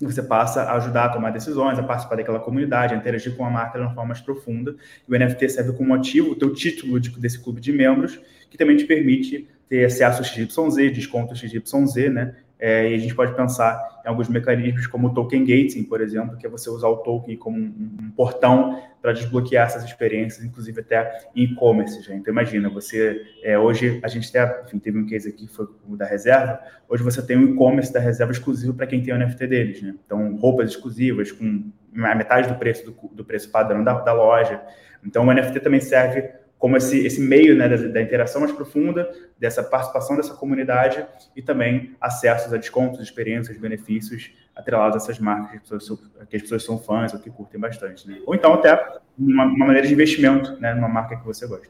[0.00, 3.50] Você passa a ajudar a tomar decisões, a participar daquela comunidade, a interagir com a
[3.50, 4.74] marca de uma forma mais profunda.
[5.08, 8.58] E o NFT serve como ativo, o teu título de, desse clube de membros, que
[8.58, 12.34] também te permite ter acesso XYZ, desconto XYZ, né?
[12.58, 16.46] É, e a gente pode pensar em alguns mecanismos como token gating, por exemplo, que
[16.46, 21.26] é você usar o token como um, um portão para desbloquear essas experiências, inclusive até
[21.34, 22.00] e-commerce.
[22.12, 24.30] Então imagina, você é, hoje a gente
[24.64, 26.60] enfim, teve um case aqui que foi o da reserva.
[26.88, 29.94] Hoje você tem um e-commerce da reserva exclusivo para quem tem o NFT deles, né?
[30.04, 34.62] Então roupas exclusivas com metade do preço do, do preço padrão da, da loja.
[35.04, 39.10] Então o NFT também serve como esse, esse meio né, da, da, interação mais profunda,
[39.38, 41.04] dessa participação dessa comunidade
[41.36, 46.36] e também acessos a descontos, experiências, benefícios atrelados a essas marcas que as pessoas, que
[46.36, 48.08] as pessoas são fãs ou que curtem bastante.
[48.08, 48.18] Né?
[48.26, 48.74] Ou então até
[49.18, 51.68] uma, uma, maneira de investimento né, numa marca que você gosta.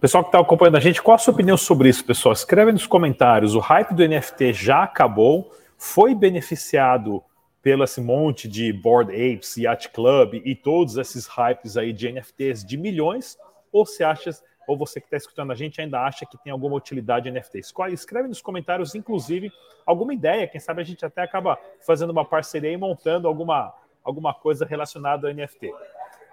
[0.00, 2.32] Pessoal que está acompanhando a gente, qual a sua opinião sobre isso, pessoal?
[2.32, 3.54] Escreve nos comentários.
[3.54, 5.52] O hype do NFT já acabou?
[5.78, 7.22] Foi beneficiado
[7.62, 12.64] pelo esse monte de Board Apes, Yacht Club e todos esses hypes aí de NFTs
[12.64, 13.38] de milhões?
[13.72, 14.30] Ou se acha,
[14.66, 17.60] ou você que está escutando a gente ainda acha que tem alguma utilidade NFT.
[17.92, 19.50] Escreve nos comentários, inclusive,
[19.84, 20.46] alguma ideia.
[20.46, 25.28] Quem sabe a gente até acaba fazendo uma parceria e montando alguma, alguma coisa relacionada
[25.28, 25.68] ao NFT.
[25.68, 25.76] Uh,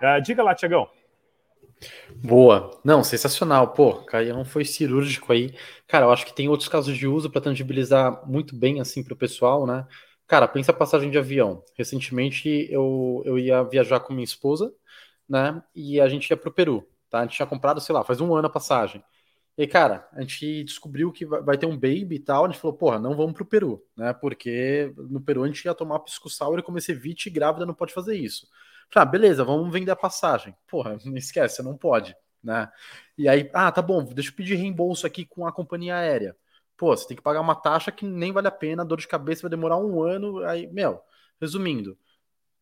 [0.01, 0.87] ah, diga lá, Tiagão.
[2.15, 2.79] Boa.
[2.83, 3.69] Não, sensacional.
[3.69, 5.53] Pô, Caião foi cirúrgico aí.
[5.87, 9.13] Cara, eu acho que tem outros casos de uso para tangibilizar muito bem assim para
[9.13, 9.87] o pessoal, né?
[10.27, 11.63] Cara, pensa a passagem de avião.
[11.75, 14.73] Recentemente eu, eu ia viajar com minha esposa,
[15.27, 15.61] né?
[15.73, 16.85] E a gente ia para o Peru.
[17.09, 17.19] Tá?
[17.19, 19.03] A gente tinha comprado, sei lá, faz um ano a passagem.
[19.57, 22.45] E cara, a gente descobriu que vai ter um baby e tal.
[22.45, 24.13] A gente falou, porra, não vamos pro Peru, né?
[24.13, 27.93] Porque no Peru a gente ia tomar pisco sour e comecei vite grávida não pode
[27.93, 28.47] fazer isso.
[28.89, 30.55] Falei, ah, beleza, vamos vender a passagem.
[30.67, 32.71] Porra, esquece, você não pode, né?
[33.17, 36.37] E aí, ah, tá bom, deixa eu pedir reembolso aqui com a companhia aérea.
[36.77, 39.41] Pô, você tem que pagar uma taxa que nem vale a pena, dor de cabeça
[39.41, 40.43] vai demorar um ano.
[40.45, 41.01] Aí, meu,
[41.41, 41.97] resumindo,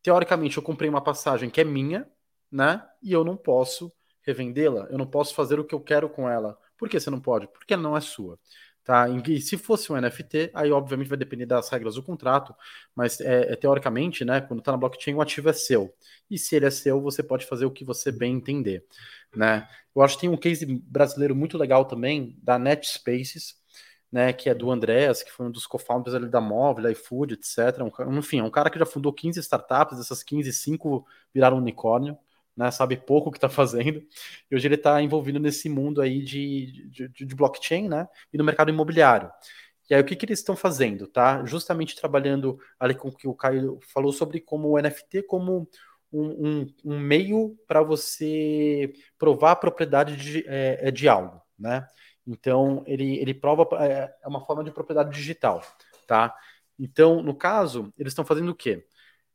[0.01, 2.09] teoricamente eu comprei uma passagem que é minha,
[2.51, 2.83] né?
[3.03, 3.91] E eu não posso
[4.27, 6.57] revendê-la, eu não posso fazer o que eu quero com ela.
[6.77, 7.47] Por que você não pode?
[7.47, 8.37] Porque ela não é sua.
[8.83, 9.07] Tá?
[9.09, 12.55] E se fosse um NFT, aí obviamente vai depender das regras do contrato,
[12.95, 15.93] mas é, é teoricamente, né, quando está na blockchain, o ativo é seu.
[16.29, 18.85] E se ele é seu, você pode fazer o que você bem entender.
[19.35, 19.67] Né?
[19.93, 23.55] Eu acho que tem um case brasileiro muito legal também, da NetSpaces,
[24.09, 27.81] né, que é do Andreas, que foi um dos co-founders ali da Móvel, iFood, etc.
[27.81, 32.17] Um, enfim, é um cara que já fundou 15 startups, dessas 15, 5 viraram unicórnio
[32.57, 34.03] né, sabe pouco o que está fazendo,
[34.49, 38.43] e hoje ele está envolvido nesse mundo aí de, de, de, blockchain, né, e no
[38.43, 39.31] mercado imobiliário.
[39.89, 41.45] E aí o que, que eles estão fazendo, tá?
[41.45, 45.69] Justamente trabalhando ali com o que o Caio falou sobre como o NFT como
[46.11, 51.87] um, um, um meio para você provar a propriedade de, é, é, de algo, né?
[52.25, 55.63] Então ele, ele prova é, é uma forma de propriedade digital,
[56.05, 56.35] tá?
[56.77, 58.85] Então no caso eles estão fazendo o quê?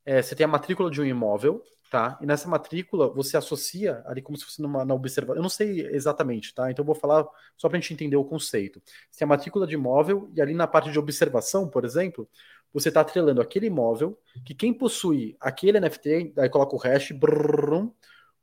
[0.04, 2.18] É, você tem a matrícula de um imóvel, tá?
[2.22, 5.36] E nessa matrícula você associa ali como se fosse numa na observação.
[5.36, 6.70] Eu não sei exatamente, tá?
[6.70, 7.22] Então eu vou falar
[7.54, 8.80] só para a gente entender o conceito.
[9.10, 12.26] Você tem a matrícula de imóvel e ali na parte de observação, por exemplo,
[12.72, 17.90] você está atrelando aquele imóvel que quem possui aquele NFT, daí coloca o hash, brrr,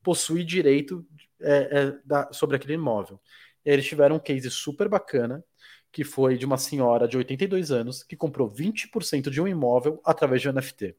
[0.04, 1.04] possui direito
[1.42, 3.20] é, é, da, sobre aquele imóvel.
[3.66, 5.44] E eles tiveram um case super bacana,
[5.92, 10.40] que foi de uma senhora de 82 anos que comprou 20% de um imóvel através
[10.40, 10.96] de um NFT.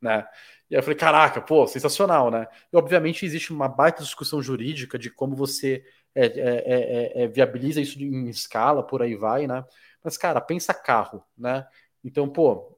[0.00, 0.26] Né?
[0.70, 2.46] E aí eu falei, caraca, pô, sensacional, né?
[2.72, 8.00] E obviamente existe uma baita discussão jurídica de como você é, é, é, viabiliza isso
[8.02, 9.64] em escala, por aí vai, né?
[10.02, 11.66] Mas, cara, pensa carro, né?
[12.04, 12.76] Então, pô,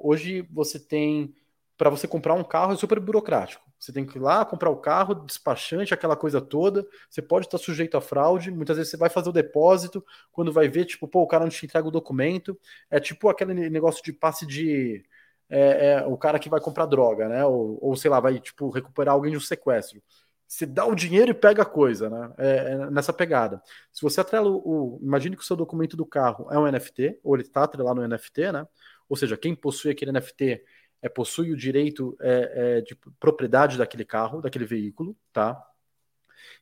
[0.00, 1.34] hoje você tem.
[1.76, 3.62] Para você comprar um carro é super burocrático.
[3.78, 6.86] Você tem que ir lá comprar o carro, despachante, aquela coisa toda.
[7.10, 8.52] Você pode estar sujeito a fraude.
[8.52, 11.50] Muitas vezes você vai fazer o depósito, quando vai ver, tipo, pô, o cara não
[11.50, 12.56] te entrega o documento.
[12.88, 15.04] É tipo aquele negócio de passe de
[15.52, 17.44] é, é, o cara que vai comprar droga, né?
[17.44, 20.02] Ou, ou, sei lá, vai tipo recuperar alguém de um sequestro.
[20.48, 22.32] Você dá o dinheiro e pega a coisa, né?
[22.38, 23.62] É, é nessa pegada.
[23.92, 27.20] Se você atrela o, o, Imagine que o seu documento do carro é um NFT,
[27.22, 28.66] ou ele está atrelado no NFT, né?
[29.08, 30.64] Ou seja, quem possui aquele NFT
[31.02, 35.62] é, possui o direito é, é, de propriedade daquele carro, daquele veículo, tá?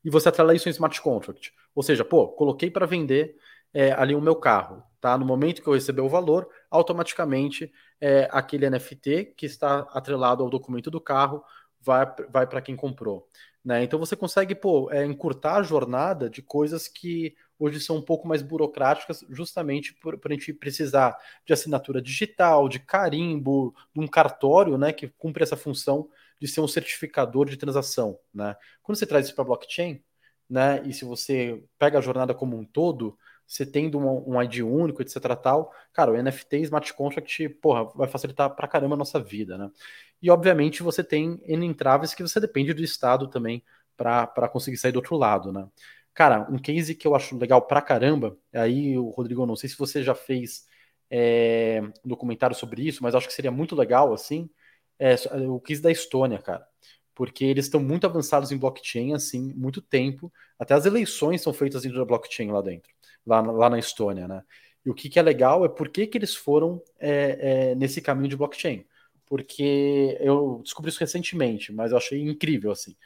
[0.05, 1.53] E você atrela isso em smart contract.
[1.75, 3.37] Ou seja, pô, coloquei para vender
[3.73, 5.17] é, ali o meu carro, tá?
[5.17, 10.51] No momento que eu receber o valor, automaticamente é, aquele NFT que está atrelado ao
[10.51, 11.45] documento do carro
[11.81, 13.29] vai, vai para quem comprou.
[13.65, 13.85] Né?
[13.85, 18.27] Então você consegue pô, é, encurtar a jornada de coisas que hoje são um pouco
[18.27, 24.09] mais burocráticas, justamente por, por a gente precisar de assinatura digital, de carimbo, de um
[24.09, 26.09] cartório né, que cumpre essa função
[26.41, 28.19] de ser um certificador de transação.
[28.33, 28.57] Né?
[28.83, 30.03] Quando você traz isso para blockchain,
[30.49, 33.17] né, e se você pega a jornada como um todo,
[33.51, 35.35] você tendo um, um, ID único, etc.
[35.35, 39.71] tal, cara, o NFT Smart Contract, porra, vai facilitar pra caramba a nossa vida, né?
[40.23, 43.65] E obviamente você tem N entraves que você depende do Estado também
[43.97, 45.69] para conseguir sair do outro lado, né?
[46.15, 50.03] Cara, um case que eu acho legal pra caramba, aí Rodrigo, não sei se você
[50.03, 50.69] já fez
[51.11, 54.49] é, um documentário sobre isso, mas acho que seria muito legal, assim,
[54.99, 55.17] é,
[55.49, 56.70] o case da Estônia, cara
[57.15, 60.33] porque eles estão muito avançados em blockchain, assim, muito tempo.
[60.59, 62.91] Até as eleições são feitas dentro da blockchain lá dentro
[63.27, 64.43] lá, lá na Estônia, né?
[64.85, 68.01] E o que, que é legal é por que, que eles foram é, é, nesse
[68.01, 68.87] caminho de blockchain.
[69.27, 72.97] Porque eu descobri isso recentemente, mas eu achei incrível, assim.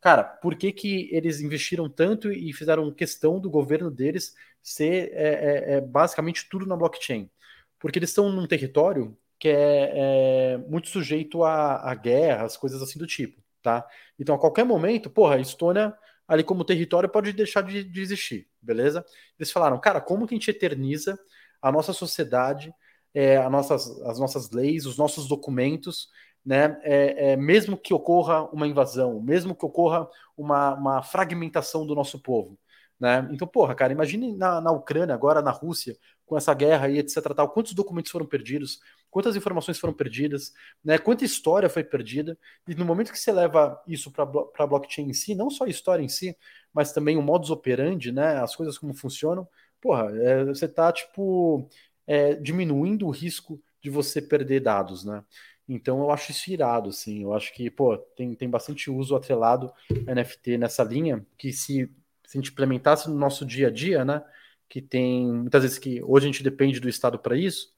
[0.00, 5.74] Cara, por que, que eles investiram tanto e fizeram questão do governo deles ser é,
[5.74, 7.30] é, é basicamente tudo na blockchain?
[7.78, 12.98] Porque eles estão num território que é, é muito sujeito a, a guerras, coisas assim
[12.98, 13.88] do tipo, tá?
[14.18, 15.92] Então, a qualquer momento, porra, a Estônia
[16.28, 19.04] ali como território pode deixar de, de existir, beleza?
[19.38, 21.18] Eles falaram, cara, como que a gente eterniza
[21.60, 22.72] a nossa sociedade,
[23.14, 26.08] é, a nossas, as nossas leis, os nossos documentos,
[26.44, 26.78] né?
[26.82, 32.20] É, é, mesmo que ocorra uma invasão, mesmo que ocorra uma, uma fragmentação do nosso
[32.20, 32.58] povo.
[33.00, 33.26] Né?
[33.32, 35.96] Então, porra, cara, imagine na, na Ucrânia, agora na Rússia,
[36.26, 37.34] com essa guerra aí, etc.
[37.34, 38.78] Tal, quantos documentos foram perdidos,
[39.14, 40.52] quantas informações foram perdidas,
[40.84, 40.98] né?
[40.98, 42.36] Quanta história foi perdida.
[42.66, 45.68] E no momento que você leva isso para a blockchain em si, não só a
[45.68, 46.36] história em si,
[46.72, 48.38] mas também o modus operandi, né?
[48.40, 49.46] As coisas como funcionam,
[49.80, 51.68] porra, é, você está tipo
[52.08, 55.22] é, diminuindo o risco de você perder dados, né?
[55.68, 57.22] Então eu acho isso irado, assim.
[57.22, 59.72] Eu acho que, pô, tem, tem bastante uso atrelado
[60.08, 61.88] NFT nessa linha, que se,
[62.26, 64.24] se a gente implementasse no nosso dia a dia, né?
[64.68, 67.73] Que tem muitas vezes que hoje a gente depende do Estado para isso,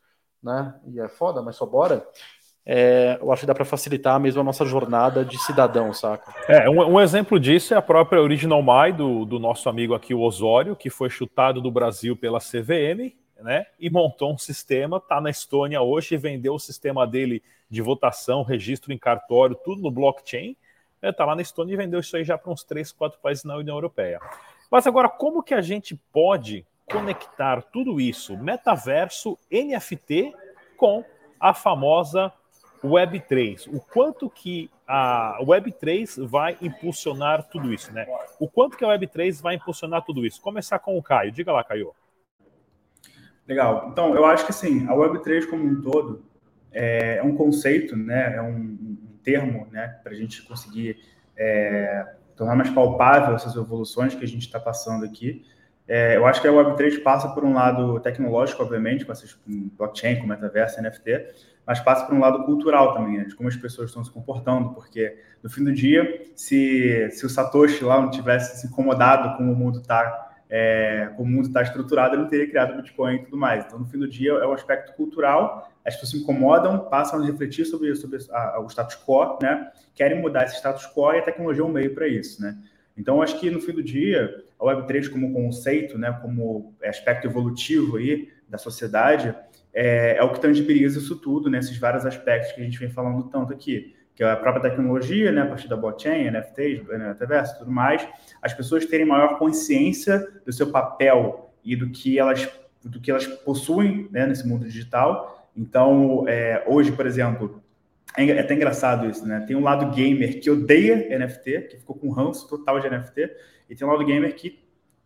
[0.47, 0.73] né?
[0.87, 2.07] E é foda, mas só bora.
[2.65, 6.33] é, eu acho que dá para facilitar mesmo a nossa jornada de cidadão, saca?
[6.49, 10.15] É, um, um, exemplo disso é a própria Original My do, do nosso amigo aqui,
[10.15, 13.67] o Osório, que foi chutado do Brasil pela CVM, né?
[13.79, 18.93] E montou um sistema, tá na Estônia hoje, vendeu o sistema dele de votação, registro
[18.93, 20.57] em cartório, tudo no blockchain.
[21.03, 23.45] É, tá lá na Estônia e vendeu isso aí já para uns três, quatro países
[23.45, 24.21] na União Europeia.
[24.71, 30.35] Mas agora, como que a gente pode conectar tudo isso, metaverso, NFT,
[30.77, 31.05] com
[31.41, 32.33] a famosa
[32.85, 33.69] Web3.
[33.73, 38.07] O quanto que a Web3 vai impulsionar tudo isso, né?
[38.39, 40.41] O quanto que a Web3 vai impulsionar tudo isso?
[40.41, 41.33] Começar com o Caio.
[41.33, 41.93] Diga lá, Caio.
[43.47, 43.89] Legal.
[43.91, 46.25] Então, eu acho que assim, a Web3 como um todo
[46.73, 48.37] é, um conceito, né?
[48.37, 49.99] É um, um termo, né?
[50.03, 51.01] Para a gente conseguir
[51.37, 55.45] é, tornar mais palpável essas evoluções que a gente está passando aqui.
[55.89, 60.21] É, eu acho que a Web3 passa por um lado tecnológico, obviamente, com essas blockchain,
[60.21, 61.27] com metaverso, NFT,
[61.65, 64.71] mas passa por um lado cultural também, né, de como as pessoas estão se comportando,
[64.71, 69.45] porque no fim do dia, se, se o Satoshi lá não tivesse se incomodado com
[69.45, 73.25] o mundo tá é, o mundo está estruturado, ele não teria criado o Bitcoin e
[73.25, 73.65] tudo mais.
[73.65, 77.27] Então, no fim do dia, é um aspecto cultural, as pessoas se incomodam, passam a
[77.27, 79.71] refletir sobre, sobre a, a, o status quo, né?
[79.95, 82.41] querem mudar esse status quo e a tecnologia é um meio para isso.
[82.41, 82.57] Né?
[82.97, 87.97] Então, acho que no fim do dia, a Web3 como conceito, né, como aspecto evolutivo
[87.97, 89.35] aí da sociedade,
[89.75, 93.25] é, é o que tangibiliza isso tudo, né, vários aspectos que a gente vem falando
[93.25, 97.71] tanto aqui, que é a própria tecnologia, né, a partir da blockchain, NFTs, metaverso tudo
[97.71, 98.09] mais,
[98.41, 102.49] as pessoas terem maior consciência do seu papel e do que elas,
[102.83, 105.51] do que elas possuem né, nesse mundo digital.
[105.55, 107.63] Então, é, hoje, por exemplo,
[108.17, 109.45] é, é até engraçado isso, né?
[109.47, 113.31] Tem um lado gamer que odeia NFT, que ficou com ranço total de NFT,
[113.69, 114.59] e tem um lado gamer que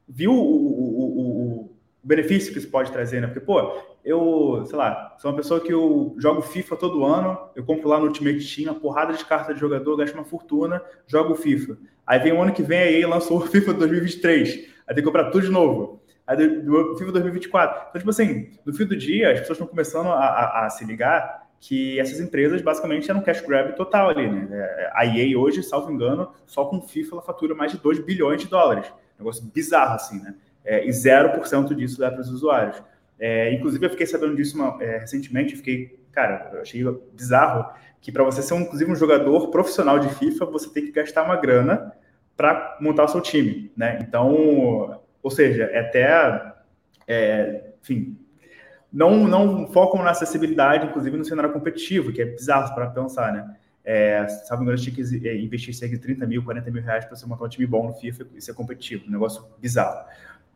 [0.08, 1.60] viu o, o, o,
[2.02, 3.26] o benefício que isso pode trazer, né?
[3.26, 7.64] Porque, pô, eu, sei lá, sou uma pessoa que eu jogo FIFA todo ano, eu
[7.64, 11.34] compro lá no Ultimate Team uma porrada de cartas de jogador, gasto uma fortuna, jogo
[11.34, 11.76] FIFA.
[12.06, 14.48] Aí vem o ano que vem, aí lançou o FIFA 2023,
[14.86, 16.00] aí tem que comprar tudo de novo.
[16.26, 17.86] Aí do, FIFA 2024.
[17.88, 20.84] Então, tipo assim, no fim do dia, as pessoas estão começando a, a, a se
[20.84, 24.48] ligar que essas empresas basicamente eram cash grab total ali, né?
[24.50, 28.40] É, a EA hoje, salvo engano, só com FIFA ela fatura mais de 2 bilhões
[28.40, 28.90] de dólares.
[29.18, 30.34] Negócio bizarro, assim, né?
[30.64, 32.82] É, e 0% disso dá para os usuários.
[33.18, 37.70] É, inclusive, eu fiquei sabendo disso uma, é, recentemente, fiquei, cara, eu achei bizarro
[38.00, 41.22] que para você ser, um, inclusive, um jogador profissional de FIFA, você tem que gastar
[41.24, 41.92] uma grana
[42.38, 43.98] para montar o seu time, né?
[44.00, 46.54] Então, ou seja, é até,
[47.06, 48.16] é, enfim,
[48.92, 53.56] não, não focam na acessibilidade, inclusive no cenário competitivo, que é bizarro para pensar, né?
[53.84, 57.16] É, sabe, engano, tinha que é, investir cerca de 30 mil, 40 mil reais para
[57.16, 60.04] você montar um time bom no FIFA e ser competitivo, um negócio bizarro.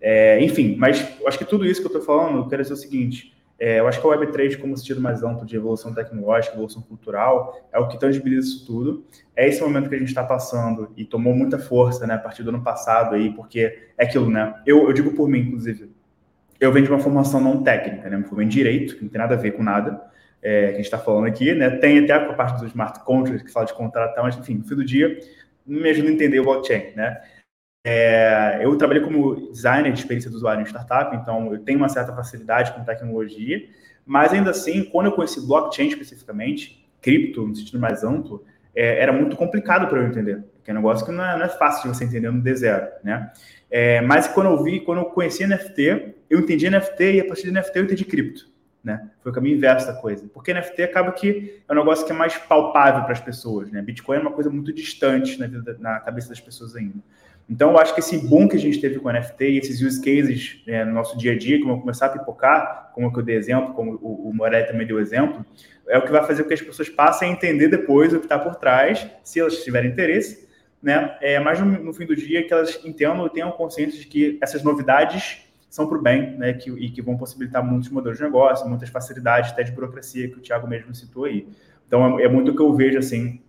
[0.00, 2.76] É, enfim, mas acho que tudo isso que eu estou falando, eu quero dizer o
[2.76, 6.82] seguinte: é, eu acho que a Web3, como sentido mais amplo de evolução tecnológica, evolução
[6.82, 9.04] cultural, é o que tangibiliza isso tudo.
[9.34, 12.42] É esse momento que a gente está passando e tomou muita força né, a partir
[12.42, 14.60] do ano passado aí, porque é aquilo, né?
[14.66, 15.90] Eu, eu digo por mim, inclusive,
[16.64, 18.16] eu venho de uma formação não técnica, né?
[18.16, 20.00] Me formei em direito, que não tem nada a ver com nada
[20.42, 21.70] é, que a gente está falando aqui, né?
[21.70, 24.74] Tem até a parte dos smart contracts que fala de contrato, mas enfim, no fim
[24.74, 25.18] do dia,
[25.66, 27.20] me ajuda a entender o blockchain, né?
[27.86, 31.88] É, eu trabalhei como designer de experiência do usuário em startup, então eu tenho uma
[31.88, 33.62] certa facilidade com tecnologia,
[34.06, 39.12] mas ainda assim, quando eu conheci blockchain especificamente, cripto no sentido mais amplo, é, era
[39.12, 41.82] muito complicado para eu entender, que é um negócio que não é, não é, fácil
[41.90, 43.30] de você entender no D0, né?
[43.70, 47.44] É, mas quando eu vi, quando eu conheci NFT, eu entendi NFT e a partir
[47.44, 48.48] de NFT eu entendi cripto,
[48.82, 49.10] né?
[49.20, 50.26] Foi o caminho inverso da coisa.
[50.32, 53.82] Porque NFT acaba que é um negócio que é mais palpável para as pessoas, né?
[53.82, 56.96] Bitcoin é uma coisa muito distante na, vida, na cabeça das pessoas ainda.
[57.48, 60.00] Então, eu acho que esse boom que a gente teve com NFT e esses use
[60.00, 63.36] cases né, no nosso dia a dia, como eu começar a pipocar, como eu dei
[63.36, 65.44] exemplo, como o, o Morelli também deu exemplo,
[65.86, 68.24] é o que vai fazer com que as pessoas passem a entender depois o que
[68.24, 70.43] está por trás, se elas tiverem interesse,
[70.84, 71.16] né?
[71.20, 74.38] É, mas no, no, fim do dia que elas entendam e tenham consciência de que
[74.42, 76.52] essas novidades são para o bem, né?
[76.52, 80.36] Que, e que vão possibilitar muitos modelos de negócio, muitas facilidades, até de burocracia que
[80.36, 81.48] o Thiago mesmo citou aí.
[81.86, 83.40] Então é, é muito o que eu vejo assim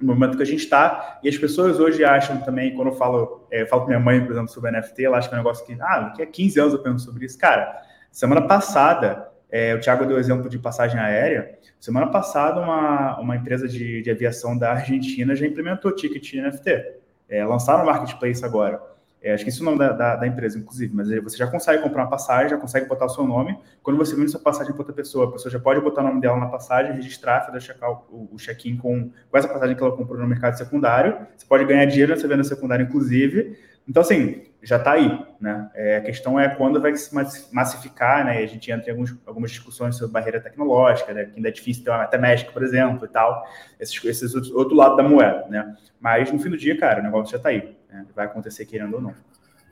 [0.00, 1.20] no momento que a gente está.
[1.22, 4.32] E as pessoas hoje acham também, quando eu falo, é, falo com minha mãe, por
[4.32, 6.72] exemplo, sobre NFT, ela acha que é um negócio que, ah, daqui a 15 anos
[6.72, 7.36] eu penso sobre isso.
[7.38, 11.57] Cara, semana passada, é, o Thiago deu exemplo de passagem aérea.
[11.80, 16.98] Semana passada, uma, uma empresa de, de aviação da Argentina já implementou ticket NFT.
[17.28, 18.80] É, lançaram o marketplace agora.
[19.20, 21.46] É, acho que isso é o nome da, da, da, empresa, inclusive, mas você já
[21.48, 23.58] consegue comprar uma passagem, já consegue botar o seu nome.
[23.82, 26.20] Quando você vende sua passagem para outra pessoa, a pessoa já pode botar o nome
[26.20, 27.76] dela na passagem, registrar, fazer
[28.10, 31.26] o, o check-in com, com essa passagem que ela comprou no mercado secundário.
[31.36, 33.58] Você pode ganhar dinheiro nessa venda secundária, inclusive.
[33.88, 35.70] Então, assim, já está aí, né?
[35.74, 37.14] É, a questão é quando vai se
[37.54, 38.42] massificar, né?
[38.42, 41.24] E a gente entra em alguns, algumas discussões sobre barreira tecnológica, né?
[41.24, 43.46] Que ainda é difícil ter uma México, por exemplo, e tal.
[43.80, 45.74] Esses, esses outros, outro lado da moeda, né?
[45.98, 47.76] Mas no fim do dia, cara, o negócio já está aí.
[47.88, 48.04] Né?
[48.14, 49.14] Vai acontecer querendo ou não.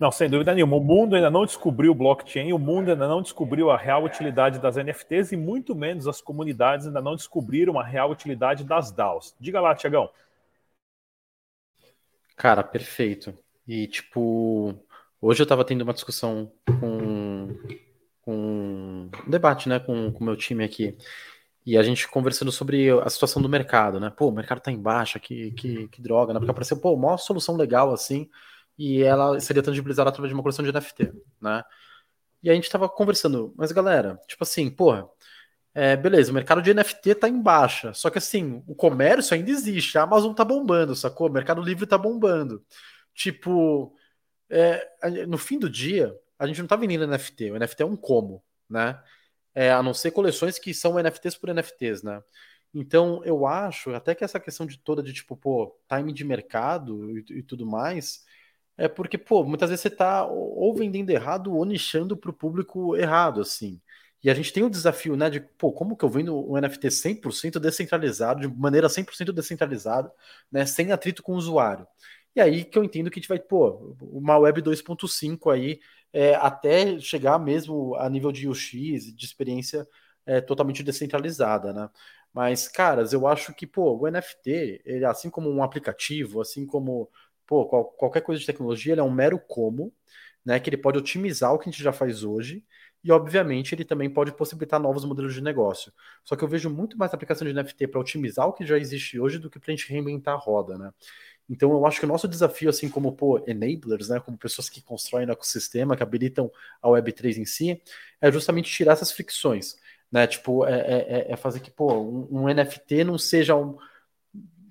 [0.01, 0.77] Não, sem dúvida nenhuma.
[0.77, 4.59] O mundo ainda não descobriu o blockchain, o mundo ainda não descobriu a real utilidade
[4.59, 9.35] das NFTs e muito menos as comunidades ainda não descobriram a real utilidade das DAOs.
[9.39, 10.09] Diga lá, Tiagão.
[12.37, 13.35] Cara, perfeito.
[13.67, 14.75] E, tipo,
[15.21, 17.49] hoje eu estava tendo uma discussão com,
[18.23, 20.97] com um debate, né, com o meu time aqui.
[21.65, 24.09] E a gente conversando sobre a situação do mercado, né?
[24.09, 26.39] Pô, o mercado tá em baixa, que, que, que droga, né?
[26.39, 28.31] Porque apareceu, pô, uma solução legal assim,
[28.79, 31.65] e ela seria tangibilizada através de uma coleção de NFT, né?
[32.43, 35.09] E a gente tava conversando, mas galera, tipo assim, porra,
[35.75, 39.51] é, beleza, o mercado de NFT tá em baixa, só que assim, o comércio ainda
[39.51, 41.29] existe, a Amazon tá bombando, sacou?
[41.29, 42.65] O Mercado Livre tá bombando.
[43.17, 43.97] Tipo,
[44.51, 47.97] é, no fim do dia, a gente não tá vendendo NFT, o NFT é um
[47.97, 49.03] como, né?
[49.55, 52.23] É, a não ser coleções que são NFTs por NFTs, né?
[52.75, 57.11] Então, eu acho até que essa questão de toda de tipo, pô, time de mercado
[57.19, 58.25] e, e tudo mais,
[58.77, 62.97] é porque, pô, muitas vezes você tá ou vendendo errado ou nichando para o público
[62.97, 63.81] errado, assim.
[64.23, 66.91] E a gente tem o desafio, né, de, pô, como que eu vendo um NFT
[66.91, 70.13] 100% descentralizado, de maneira 100% descentralizada,
[70.51, 71.87] né, sem atrito com o usuário.
[72.37, 75.81] E aí que eu entendo que a gente vai, pô, uma web 2.5 aí,
[76.13, 79.89] é, até chegar mesmo a nível de UX, de experiência
[80.27, 81.91] é, totalmente descentralizada, né?
[82.33, 87.11] Mas, caras, eu acho que, pô, o NFT, ele, assim como um aplicativo, assim como,
[87.47, 89.93] pô, qual, qualquer coisa de tecnologia, ele é um mero como,
[90.45, 90.61] né?
[90.61, 92.65] Que ele pode otimizar o que a gente já faz hoje,
[93.05, 95.93] e, obviamente, ele também pode possibilitar novos modelos de negócio.
[96.25, 99.19] Só que eu vejo muito mais aplicação de NFT para otimizar o que já existe
[99.21, 100.93] hoje do que para a gente reinventar a roda, né?
[101.49, 104.81] Então eu acho que o nosso desafio, assim como pô, enablers, né, como pessoas que
[104.81, 106.51] constroem o ecossistema, que habilitam
[106.83, 107.81] a Web3 em si,
[108.21, 109.77] é justamente tirar essas fricções,
[110.11, 110.27] né?
[110.27, 113.77] Tipo, é, é, é, é fazer que pô, um, um, NFT não seja um.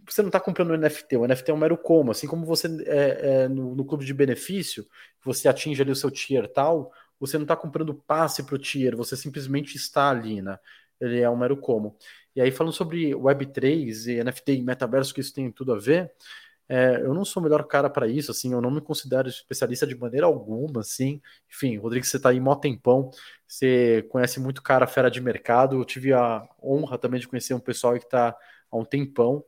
[0.07, 2.67] Você não está comprando um NFT, o NFT é um mero como, assim como você
[2.85, 4.85] é, é no, no, clube de benefício,
[5.23, 8.95] você atinge ali o seu tier tal, você não está comprando passe para o tier,
[8.95, 10.59] você simplesmente está ali, né?
[10.99, 11.97] Ele é um mero como.
[12.35, 16.11] E aí, falando sobre Web3 e NFT e metaverso, que isso tem tudo a ver,
[16.67, 19.85] é, eu não sou o melhor cara para isso, assim, eu não me considero especialista
[19.85, 21.21] de maneira alguma, assim.
[21.49, 23.11] Enfim, Rodrigo, você está aí mó tempão,
[23.47, 25.75] você conhece muito cara fera de mercado.
[25.75, 28.35] Eu tive a honra também de conhecer um pessoal que está
[28.71, 29.43] há um tempão,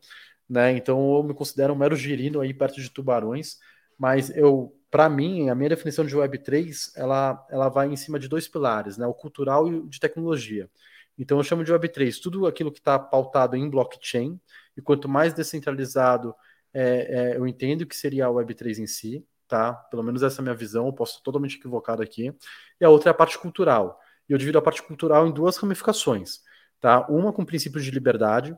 [0.50, 0.72] né?
[0.74, 3.58] Então eu me considero um mero girino aí perto de tubarões,
[3.98, 8.28] mas eu, para mim, a minha definição de Web3, ela, ela vai em cima de
[8.28, 9.08] dois pilares, né?
[9.08, 10.70] O cultural e o de tecnologia.
[11.18, 14.40] Então eu chamo de Web3 tudo aquilo que está pautado em blockchain,
[14.78, 16.36] e quanto mais descentralizado
[16.74, 19.74] é, é, eu entendo que seria a Web3 em si, tá?
[19.74, 22.34] Pelo menos essa é a minha visão, eu posso estar totalmente equivocado aqui.
[22.80, 24.00] E a outra é a parte cultural.
[24.30, 26.42] E eu divido a parte cultural em duas ramificações,
[26.80, 27.08] tá?
[27.08, 28.58] Uma com princípios de liberdade.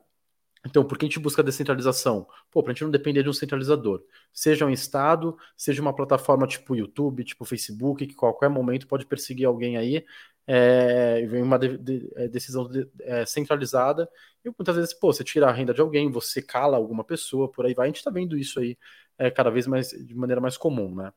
[0.66, 2.28] Então, por que a gente busca descentralização?
[2.52, 4.04] Pô, para a gente não depender de um centralizador.
[4.34, 9.46] Seja um Estado, seja uma plataforma tipo YouTube, tipo Facebook, que qualquer momento pode perseguir
[9.48, 10.06] alguém aí
[10.52, 14.10] é, vem uma de, de, é, decisão de, é, centralizada
[14.44, 17.68] e muitas vezes, pô, você tira a renda de alguém, você cala alguma pessoa, por
[17.68, 17.86] aí vai.
[17.86, 18.76] A gente está vendo isso aí
[19.20, 21.14] é, cada vez mais de maneira mais comum, né?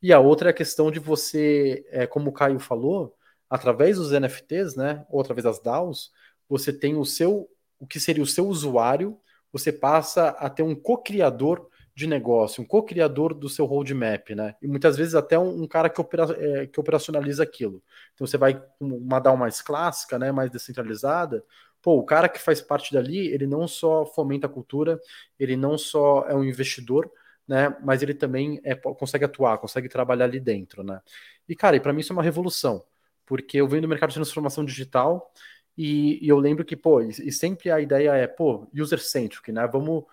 [0.00, 3.16] E a outra é a questão de você, é, como o Caio falou,
[3.50, 6.12] através dos NFTs, né, ou através das DAOs,
[6.48, 9.18] você tem o seu, o que seria o seu usuário,
[9.50, 14.54] você passa a ter um co-criador de negócio, um co-criador do seu roadmap, né?
[14.60, 17.82] E muitas vezes até um, um cara que, opera, é, que operacionaliza aquilo.
[18.12, 21.42] Então você vai uma DAO mais clássica, né, mais descentralizada,
[21.80, 25.00] pô, o cara que faz parte dali, ele não só fomenta a cultura,
[25.38, 27.10] ele não só é um investidor,
[27.48, 31.00] né, mas ele também é, consegue atuar, consegue trabalhar ali dentro, né?
[31.48, 32.84] E cara, e para mim isso é uma revolução,
[33.24, 35.32] porque eu venho do mercado de transformação digital
[35.78, 39.66] e, e eu lembro que, pô, e, e sempre a ideia é, pô, user-centric, né?
[39.66, 40.04] Vamos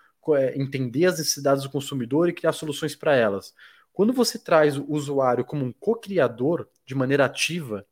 [0.56, 3.54] entender as necessidades do consumidor e criar soluções para elas.
[3.92, 7.86] Quando você traz o usuário como um co-criador de maneira ativa,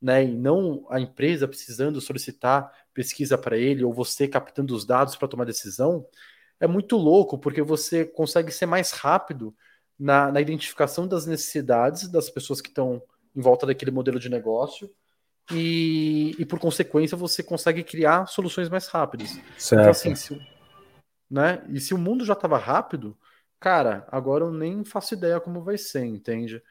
[0.00, 5.16] né, e não a empresa precisando solicitar pesquisa para ele ou você captando os dados
[5.16, 6.06] para tomar decisão,
[6.60, 9.54] é muito louco porque você consegue ser mais rápido
[9.98, 13.02] na, na identificação das necessidades das pessoas que estão
[13.34, 14.90] em volta daquele modelo de negócio
[15.50, 19.40] e, e por consequência você consegue criar soluções mais rápidas.
[19.56, 19.80] Certo.
[19.80, 20.40] Então, assim, se,
[21.30, 21.62] né?
[21.68, 23.16] E se o mundo já estava rápido,
[23.60, 26.62] cara, agora eu nem faço ideia como vai ser, entende?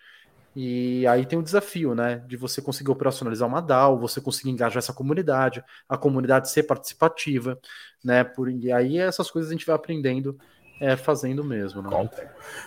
[0.56, 4.80] E aí tem o desafio, né, de você conseguir operacionalizar uma DAO, você conseguir engajar
[4.80, 7.60] essa comunidade, a comunidade ser participativa,
[8.04, 10.36] né, por, e aí essas coisas a gente vai aprendendo
[10.80, 11.84] é, fazendo mesmo.
[11.84, 12.10] Né?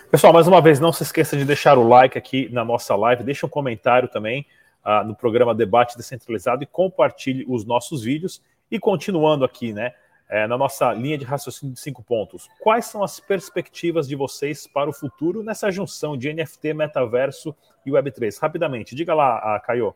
[0.09, 3.23] Pessoal, mais uma vez, não se esqueça de deixar o like aqui na nossa live,
[3.23, 4.45] deixa um comentário também
[4.85, 8.41] uh, no programa Debate Descentralizado e compartilhe os nossos vídeos.
[8.69, 9.93] E continuando aqui, né,
[10.31, 14.65] é, na nossa linha de raciocínio de cinco pontos, quais são as perspectivas de vocês
[14.65, 17.53] para o futuro nessa junção de NFT, metaverso
[17.85, 18.39] e Web3?
[18.41, 19.93] Rapidamente, diga lá, Caio.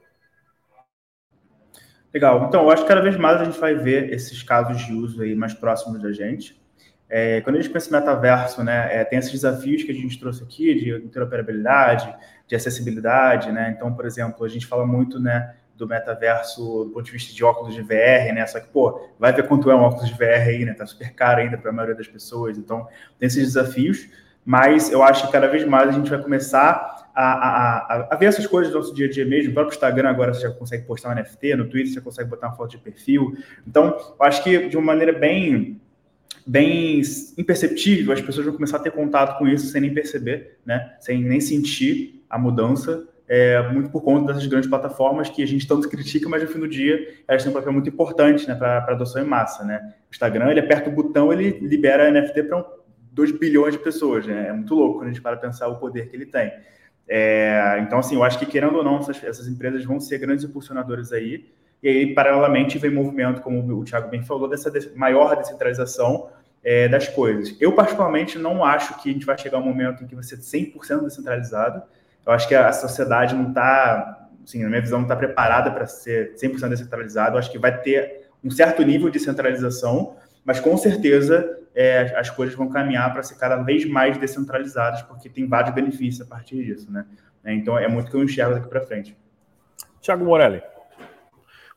[2.13, 2.45] Legal.
[2.47, 5.21] Então, eu acho que cada vez mais a gente vai ver esses casos de uso
[5.21, 6.61] aí mais próximos da gente.
[7.07, 10.19] É, quando a gente pensa em metaverso, né, é, tem esses desafios que a gente
[10.19, 12.13] trouxe aqui de interoperabilidade,
[12.47, 13.73] de acessibilidade, né?
[13.75, 17.43] Então, por exemplo, a gente fala muito, né, do metaverso do ponto de vista de
[17.43, 18.45] óculos de VR, né?
[18.47, 20.73] Só que, pô, vai ver quanto é um óculos de VR aí, né?
[20.73, 22.57] Tá super caro ainda para a maioria das pessoas.
[22.57, 22.87] Então,
[23.19, 24.07] tem esses desafios,
[24.45, 28.27] mas eu acho que cada vez mais a gente vai começar a, a, a, ver
[28.27, 29.51] essas coisas do nosso dia a dia mesmo.
[29.51, 32.47] O próprio Instagram agora você já consegue postar um NFT, no Twitter você consegue botar
[32.47, 33.35] uma foto de perfil.
[33.67, 35.81] Então, eu acho que de uma maneira bem
[36.47, 37.01] bem
[37.37, 40.95] imperceptível, as pessoas vão começar a ter contato com isso sem nem perceber, né?
[40.99, 45.67] Sem nem sentir a mudança, é, muito por conta dessas grandes plataformas que a gente
[45.67, 48.85] tanto critica, mas no fim do dia elas têm um papel muito importante né, para
[48.89, 49.63] adoção em massa.
[49.63, 49.93] Né?
[50.09, 52.65] O Instagram, ele aperta o botão, ele libera NFT para
[53.11, 54.25] 2 bilhões de pessoas.
[54.27, 54.47] Né?
[54.49, 56.51] É muito louco quando a gente para pensar o poder que ele tem.
[57.07, 60.43] É, então, assim, eu acho que, querendo ou não, essas, essas empresas vão ser grandes
[60.43, 61.45] impulsionadores aí,
[61.83, 66.29] e aí, paralelamente, vem movimento, como o Thiago bem falou, dessa maior descentralização
[66.63, 67.55] é, das coisas.
[67.61, 70.23] Eu, particularmente, não acho que a gente vai chegar a um momento em que vai
[70.23, 71.83] ser 100% descentralizado.
[72.25, 75.85] Eu acho que a sociedade não está, assim, na minha visão, não está preparada para
[75.85, 77.35] ser 100% descentralizado.
[77.35, 82.29] Eu acho que vai ter um certo nível de centralização, mas com certeza é, as
[82.29, 86.63] coisas vão caminhar para ser cada vez mais descentralizadas, porque tem vários benefícios a partir
[86.63, 87.05] disso, né?
[87.45, 89.15] Então, é muito que eu enxergo daqui para frente.
[90.01, 90.63] Tiago Morelli.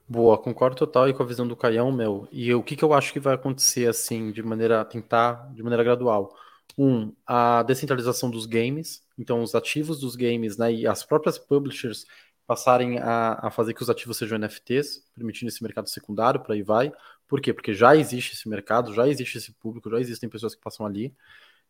[0.09, 2.27] Boa, concordo total aí com a visão do Caião, meu.
[2.33, 5.85] E o que, que eu acho que vai acontecer, assim, de maneira, tentar, de maneira
[5.85, 6.35] gradual?
[6.79, 12.07] Um, a descentralização dos games, então os ativos dos games, né, e as próprias publishers
[12.47, 16.63] passarem a, a fazer que os ativos sejam NFTs, permitindo esse mercado secundário, por aí
[16.63, 16.91] vai.
[17.27, 17.53] Por quê?
[17.53, 21.15] Porque já existe esse mercado, já existe esse público, já existem pessoas que passam ali,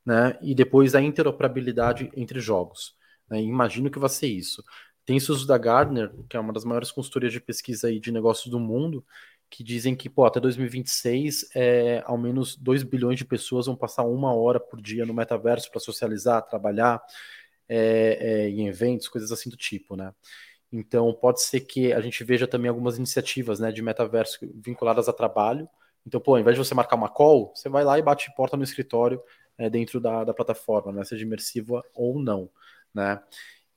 [0.05, 2.95] né, e depois a interoperabilidade entre jogos.
[3.29, 4.63] Né, imagino que vai ser isso.
[5.05, 8.51] Tem estudos da Gardner, que é uma das maiores consultorias de pesquisa aí de negócios
[8.51, 9.05] do mundo,
[9.51, 14.05] que dizem que pô, até 2026 é, ao menos 2 bilhões de pessoas vão passar
[14.05, 17.03] uma hora por dia no metaverso para socializar, trabalhar
[17.69, 20.13] é, é, em eventos, coisas assim do tipo, né?
[20.73, 25.13] Então pode ser que a gente veja também algumas iniciativas né, de metaverso vinculadas a
[25.13, 25.69] trabalho.
[26.07, 28.57] Então, pô, ao invés de você marcar uma call, você vai lá e bate porta
[28.57, 29.21] no escritório
[29.57, 32.51] é, dentro da, da plataforma, né, seja imersiva ou não,
[32.95, 33.21] né?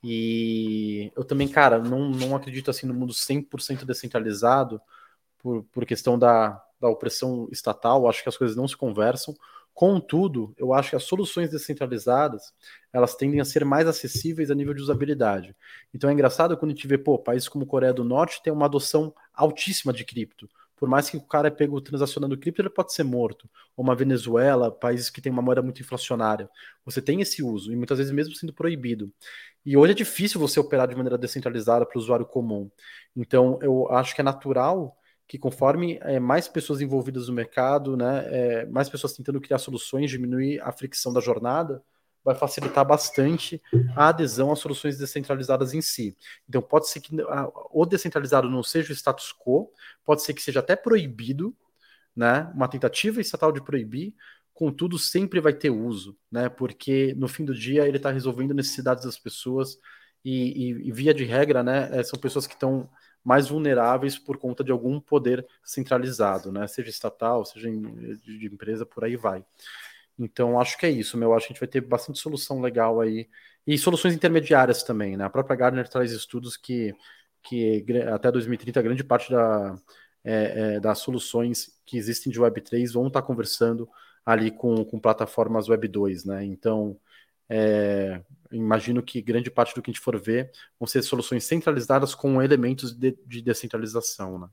[0.02, 4.80] E eu também, cara, não, não acredito assim no mundo 100% descentralizado
[5.38, 9.34] por, por questão da, da opressão estatal, acho que as coisas não se conversam.
[9.74, 12.52] Contudo, eu acho que as soluções descentralizadas,
[12.92, 15.56] elas tendem a ser mais acessíveis a nível de usabilidade.
[15.94, 18.66] Então é engraçado quando a gente vê, pô, países como Coreia do Norte tem uma
[18.66, 20.48] adoção altíssima de cripto.
[20.76, 23.48] Por mais que o cara é pego transacionando cripto, ele pode ser morto.
[23.76, 26.50] Ou uma Venezuela, países que têm uma moeda muito inflacionária.
[26.84, 29.10] Você tem esse uso, e muitas vezes mesmo sendo proibido.
[29.64, 32.68] E hoje é difícil você operar de maneira descentralizada para o usuário comum.
[33.14, 34.96] Então, eu acho que é natural
[35.32, 40.10] que conforme é, mais pessoas envolvidas no mercado, né, é, mais pessoas tentando criar soluções,
[40.10, 41.82] diminuir a fricção da jornada,
[42.22, 43.58] vai facilitar bastante
[43.96, 46.14] a adesão às soluções descentralizadas em si.
[46.46, 47.16] Então, pode ser que
[47.70, 49.72] o descentralizado não seja o status quo,
[50.04, 51.56] pode ser que seja até proibido,
[52.14, 54.14] né, uma tentativa estatal de proibir,
[54.52, 56.50] contudo sempre vai ter uso, né?
[56.50, 59.78] Porque no fim do dia ele está resolvendo necessidades das pessoas
[60.22, 61.88] e, e, e, via de regra, né?
[61.90, 62.86] É, são pessoas que estão
[63.24, 66.66] mais vulneráveis por conta de algum poder centralizado, né?
[66.66, 69.44] Seja estatal, seja de, empresa, por aí vai.
[70.18, 71.34] Então acho que é isso, meu.
[71.34, 73.28] Acho que a gente vai ter bastante solução legal aí
[73.66, 75.24] e soluções intermediárias também, né?
[75.24, 76.94] A própria Gartner traz estudos que
[77.42, 79.74] que até 2030 grande parte da,
[80.24, 83.88] é, é, das soluções que existem de Web3 vão estar conversando
[84.24, 86.44] ali com, com plataformas Web 2, né?
[86.44, 86.96] Então,
[87.48, 88.20] é,
[88.50, 92.42] imagino que grande parte do que a gente for ver vão ser soluções centralizadas com
[92.42, 94.48] elementos de, de descentralização, né?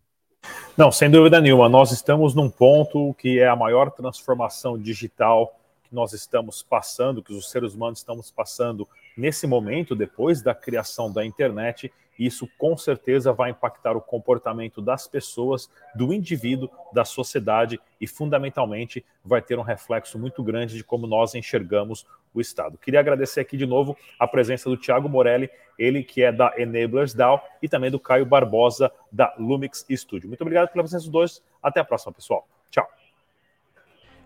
[0.78, 1.68] Não, sem dúvida nenhuma.
[1.68, 7.34] Nós estamos num ponto que é a maior transformação digital que nós estamos passando, que
[7.34, 8.88] os seres humanos estamos passando
[9.18, 15.07] nesse momento, depois da criação da internet, isso com certeza vai impactar o comportamento das
[15.07, 21.07] pessoas, do indivíduo, da sociedade e, fundamentalmente, vai ter um reflexo muito grande de como
[21.07, 22.78] nós enxergamos o Estado.
[22.78, 27.13] Queria agradecer aqui de novo a presença do Tiago Morelli, ele que é da Enablers
[27.13, 30.28] DAO, e também do Caio Barbosa, da Lumix Studio.
[30.28, 31.43] Muito obrigado pela presença dos dois.
[31.63, 32.47] Até a próxima, pessoal.